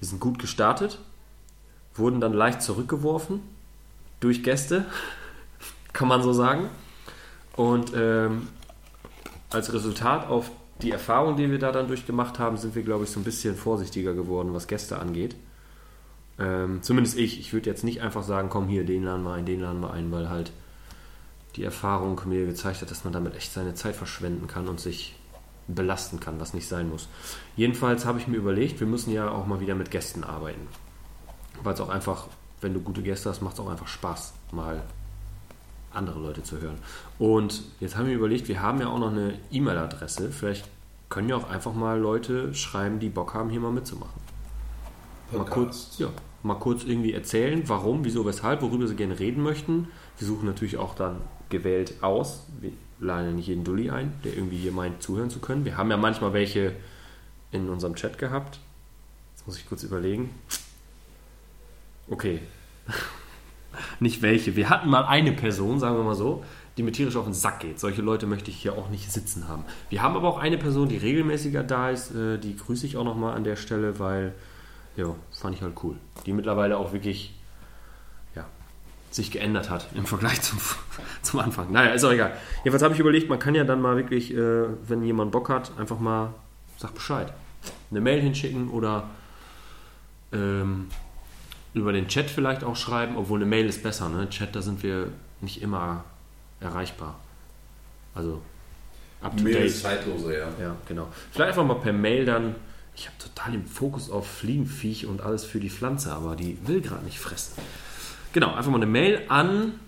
wir 0.00 0.08
sind 0.08 0.20
gut 0.20 0.38
gestartet, 0.38 0.98
wurden 1.94 2.20
dann 2.20 2.32
leicht 2.32 2.62
zurückgeworfen 2.62 3.40
durch 4.18 4.42
Gäste, 4.42 4.86
kann 5.92 6.08
man 6.08 6.22
so 6.22 6.32
sagen. 6.32 6.68
Und 7.54 7.92
ähm, 7.94 8.48
als 9.50 9.72
Resultat 9.72 10.26
auf 10.26 10.50
die 10.80 10.90
Erfahrung, 10.90 11.36
die 11.36 11.50
wir 11.50 11.58
da 11.58 11.70
dann 11.70 11.86
durchgemacht 11.86 12.38
haben, 12.38 12.56
sind 12.56 12.74
wir, 12.74 12.82
glaube 12.82 13.04
ich, 13.04 13.10
so 13.10 13.20
ein 13.20 13.24
bisschen 13.24 13.54
vorsichtiger 13.54 14.14
geworden, 14.14 14.54
was 14.54 14.66
Gäste 14.66 14.98
angeht. 14.98 15.36
Ähm, 16.38 16.82
zumindest 16.82 17.18
ich. 17.18 17.38
Ich 17.38 17.52
würde 17.52 17.68
jetzt 17.68 17.84
nicht 17.84 18.00
einfach 18.00 18.22
sagen, 18.22 18.48
komm 18.48 18.68
hier, 18.68 18.84
den 18.84 19.04
laden 19.04 19.22
wir 19.22 19.34
ein, 19.34 19.46
den 19.46 19.60
laden 19.60 19.80
wir 19.80 19.92
ein, 19.92 20.10
weil 20.10 20.30
halt 20.30 20.52
die 21.56 21.64
Erfahrung 21.64 22.20
mir 22.24 22.46
gezeigt 22.46 22.80
hat, 22.80 22.90
dass 22.90 23.04
man 23.04 23.12
damit 23.12 23.36
echt 23.36 23.52
seine 23.52 23.74
Zeit 23.74 23.94
verschwenden 23.94 24.46
kann 24.46 24.68
und 24.68 24.80
sich 24.80 25.14
belasten 25.68 26.20
kann, 26.20 26.40
was 26.40 26.54
nicht 26.54 26.68
sein 26.68 26.88
muss. 26.88 27.08
Jedenfalls 27.56 28.04
habe 28.04 28.18
ich 28.18 28.28
mir 28.28 28.36
überlegt, 28.36 28.80
wir 28.80 28.86
müssen 28.86 29.12
ja 29.12 29.30
auch 29.30 29.46
mal 29.46 29.60
wieder 29.60 29.74
mit 29.74 29.90
Gästen 29.90 30.24
arbeiten. 30.24 30.66
Weil 31.62 31.74
es 31.74 31.80
auch 31.80 31.88
einfach, 31.88 32.26
wenn 32.60 32.74
du 32.74 32.80
gute 32.80 33.02
Gäste 33.02 33.30
hast, 33.30 33.42
macht 33.42 33.54
es 33.54 33.60
auch 33.60 33.70
einfach 33.70 33.88
Spaß, 33.88 34.34
mal 34.52 34.82
andere 35.92 36.20
Leute 36.20 36.42
zu 36.42 36.60
hören. 36.60 36.78
Und 37.18 37.62
jetzt 37.80 37.96
haben 37.96 38.06
wir 38.06 38.14
überlegt, 38.14 38.48
wir 38.48 38.62
haben 38.62 38.80
ja 38.80 38.88
auch 38.88 38.98
noch 38.98 39.12
eine 39.12 39.38
E-Mail-Adresse. 39.50 40.30
Vielleicht 40.30 40.68
können 41.08 41.28
ja 41.28 41.36
auch 41.36 41.48
einfach 41.48 41.74
mal 41.74 41.98
Leute 41.98 42.54
schreiben, 42.54 42.98
die 42.98 43.10
Bock 43.10 43.34
haben, 43.34 43.50
hier 43.50 43.60
mal 43.60 43.72
mitzumachen. 43.72 44.20
Mal 45.30 45.44
kurz, 45.44 45.98
ja, 45.98 46.08
mal 46.42 46.54
kurz 46.54 46.84
irgendwie 46.84 47.12
erzählen, 47.12 47.62
warum, 47.66 48.04
wieso, 48.04 48.24
weshalb, 48.26 48.62
worüber 48.62 48.86
sie 48.86 48.96
gerne 48.96 49.18
reden 49.18 49.42
möchten. 49.42 49.88
Wir 50.18 50.26
suchen 50.26 50.46
natürlich 50.46 50.76
auch 50.76 50.94
dann 50.94 51.16
gewählt 51.48 51.94
aus. 52.02 52.46
Ja 53.02 53.32
nicht 53.32 53.48
jeden 53.48 53.64
Dulli 53.64 53.90
ein, 53.90 54.12
der 54.24 54.34
irgendwie 54.34 54.58
hier 54.58 54.72
meint, 54.72 55.02
zuhören 55.02 55.30
zu 55.30 55.40
können. 55.40 55.64
Wir 55.64 55.76
haben 55.76 55.90
ja 55.90 55.96
manchmal 55.96 56.32
welche 56.32 56.72
in 57.50 57.68
unserem 57.68 57.94
Chat 57.94 58.18
gehabt. 58.18 58.60
Jetzt 59.34 59.46
muss 59.46 59.58
ich 59.58 59.68
kurz 59.68 59.82
überlegen. 59.82 60.30
Okay. 62.08 62.40
nicht 64.00 64.22
welche. 64.22 64.56
Wir 64.56 64.70
hatten 64.70 64.88
mal 64.88 65.04
eine 65.04 65.32
Person, 65.32 65.78
sagen 65.80 65.96
wir 65.96 66.04
mal 66.04 66.14
so, 66.14 66.44
die 66.76 66.82
mir 66.82 66.92
tierisch 66.92 67.16
auf 67.16 67.24
den 67.24 67.34
Sack 67.34 67.60
geht. 67.60 67.78
Solche 67.80 68.02
Leute 68.02 68.26
möchte 68.26 68.50
ich 68.50 68.56
hier 68.56 68.74
auch 68.74 68.88
nicht 68.88 69.10
sitzen 69.10 69.48
haben. 69.48 69.64
Wir 69.90 70.02
haben 70.02 70.16
aber 70.16 70.28
auch 70.28 70.38
eine 70.38 70.58
Person, 70.58 70.88
die 70.88 70.96
regelmäßiger 70.96 71.62
da 71.62 71.90
ist. 71.90 72.14
äh, 72.14 72.38
Die 72.38 72.56
grüße 72.56 72.86
ich 72.86 72.96
auch 72.96 73.04
nochmal 73.04 73.34
an 73.36 73.44
der 73.44 73.56
Stelle, 73.56 73.98
weil, 73.98 74.32
ja, 74.96 75.14
fand 75.32 75.56
ich 75.56 75.62
halt 75.62 75.74
cool. 75.82 75.96
Die 76.26 76.32
mittlerweile 76.32 76.78
auch 76.78 76.92
wirklich, 76.92 77.34
sich 79.14 79.30
geändert 79.30 79.70
hat 79.70 79.88
im 79.94 80.06
Vergleich 80.06 80.40
zum, 80.42 80.58
zum 81.22 81.40
Anfang. 81.40 81.70
Naja, 81.70 81.92
ist 81.92 82.04
auch 82.04 82.12
egal. 82.12 82.36
Jedenfalls 82.64 82.82
habe 82.82 82.94
ich 82.94 83.00
überlegt, 83.00 83.28
man 83.28 83.38
kann 83.38 83.54
ja 83.54 83.64
dann 83.64 83.80
mal 83.80 83.96
wirklich, 83.96 84.34
äh, 84.34 84.64
wenn 84.88 85.02
jemand 85.04 85.32
Bock 85.32 85.48
hat, 85.48 85.72
einfach 85.78 85.98
mal, 85.98 86.32
sag 86.78 86.94
Bescheid. 86.94 87.32
Eine 87.90 88.00
Mail 88.00 88.20
hinschicken 88.20 88.70
oder 88.70 89.04
ähm, 90.32 90.88
über 91.74 91.92
den 91.92 92.08
Chat 92.08 92.30
vielleicht 92.30 92.64
auch 92.64 92.76
schreiben, 92.76 93.16
obwohl 93.16 93.38
eine 93.38 93.46
Mail 93.46 93.66
ist 93.66 93.82
besser. 93.82 94.08
Ne? 94.08 94.28
Chat, 94.30 94.56
da 94.56 94.62
sind 94.62 94.82
wir 94.82 95.08
nicht 95.40 95.62
immer 95.62 96.04
erreichbar. 96.60 97.18
Also 98.14 98.40
up 99.20 99.36
to 99.36 99.42
Mehr 99.42 99.54
date. 99.54 99.66
ist 99.66 99.82
zeitloser, 99.82 100.36
ja. 100.36 100.48
Ja, 100.60 100.76
genau. 100.86 101.08
Vielleicht 101.30 101.48
einfach 101.48 101.64
mal 101.64 101.80
per 101.80 101.92
Mail 101.92 102.24
dann. 102.24 102.54
Ich 102.94 103.06
habe 103.06 103.16
total 103.18 103.52
den 103.52 103.66
Fokus 103.66 104.10
auf 104.10 104.26
Fliegenviech 104.26 105.06
und 105.06 105.22
alles 105.22 105.44
für 105.44 105.60
die 105.60 105.70
Pflanze, 105.70 106.12
aber 106.12 106.36
die 106.36 106.58
will 106.66 106.82
gerade 106.82 107.04
nicht 107.04 107.18
fressen. 107.18 107.54
Genau, 108.32 108.54
einfach 108.54 108.70
mal 108.70 108.78
eine 108.78 108.86
Mail 108.86 109.24
an 109.28 109.78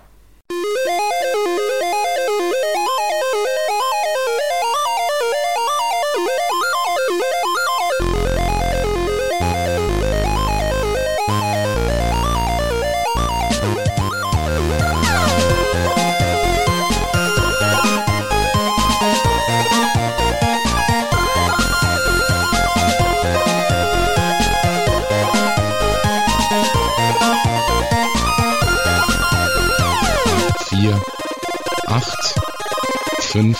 5, 33.34 33.60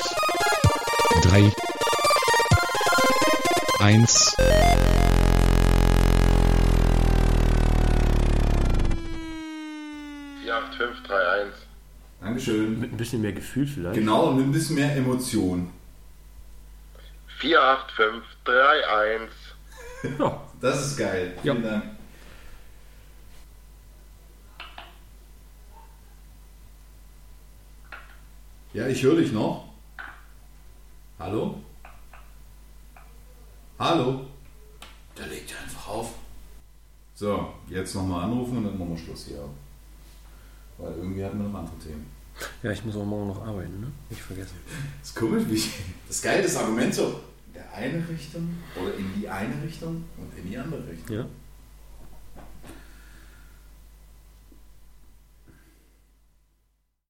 3, 1.24 1.52
1. 3.80 4.36
Dankeschön. 12.22 12.80
Mit 12.80 12.92
ein 12.92 12.98
bisschen 12.98 13.24
mehr 13.24 13.32
Gefühl 13.32 13.66
vielleicht. 13.66 13.96
Genau, 13.96 14.32
mit 14.32 14.46
ein 14.46 14.52
bisschen 14.52 14.76
mehr 14.76 14.96
Emotion. 14.96 15.72
3 18.46 18.88
1 19.10 19.32
Das 20.62 20.86
ist 20.86 20.98
geil. 20.98 21.34
Vielen 21.42 21.64
ja. 21.64 21.72
Dank. 21.72 21.84
Ja, 28.74 28.88
ich 28.88 29.04
höre 29.04 29.18
dich 29.18 29.32
noch. 29.32 29.66
Hallo? 31.20 31.62
Hallo? 33.78 34.22
Der 35.16 35.28
legt 35.28 35.52
ja 35.52 35.58
einfach 35.60 35.90
auf. 35.90 36.14
So, 37.14 37.54
jetzt 37.70 37.94
nochmal 37.94 38.24
anrufen 38.24 38.58
und 38.58 38.64
dann 38.64 38.80
machen 38.80 38.96
wir 38.96 38.98
Schluss 38.98 39.28
hier. 39.28 39.48
Weil 40.80 40.96
irgendwie 40.96 41.24
hatten 41.24 41.38
wir 41.38 41.50
noch 41.50 41.60
andere 41.60 41.78
Themen. 41.78 42.08
Ja, 42.64 42.72
ich 42.72 42.84
muss 42.84 42.96
auch 42.96 43.06
morgen 43.06 43.28
noch 43.28 43.46
arbeiten, 43.46 43.80
ne? 43.80 43.92
Nicht 44.10 44.24
vergessen. 44.24 44.58
Das 45.00 45.10
ist 45.10 45.16
komisch, 45.16 45.44
wie 45.48 45.54
ich, 45.54 45.70
das 46.08 46.22
geile 46.24 46.42
das 46.42 46.56
Argument 46.56 46.96
so 46.96 47.22
in 47.46 47.54
der 47.54 47.72
eine 47.76 48.10
Richtung 48.10 48.58
oder 48.76 48.96
in 48.96 49.14
die 49.14 49.30
eine 49.30 49.62
Richtung 49.62 50.04
und 50.18 50.36
in 50.36 50.50
die 50.50 50.58
andere 50.58 50.88
Richtung. 50.88 51.16
Ja? 51.16 51.26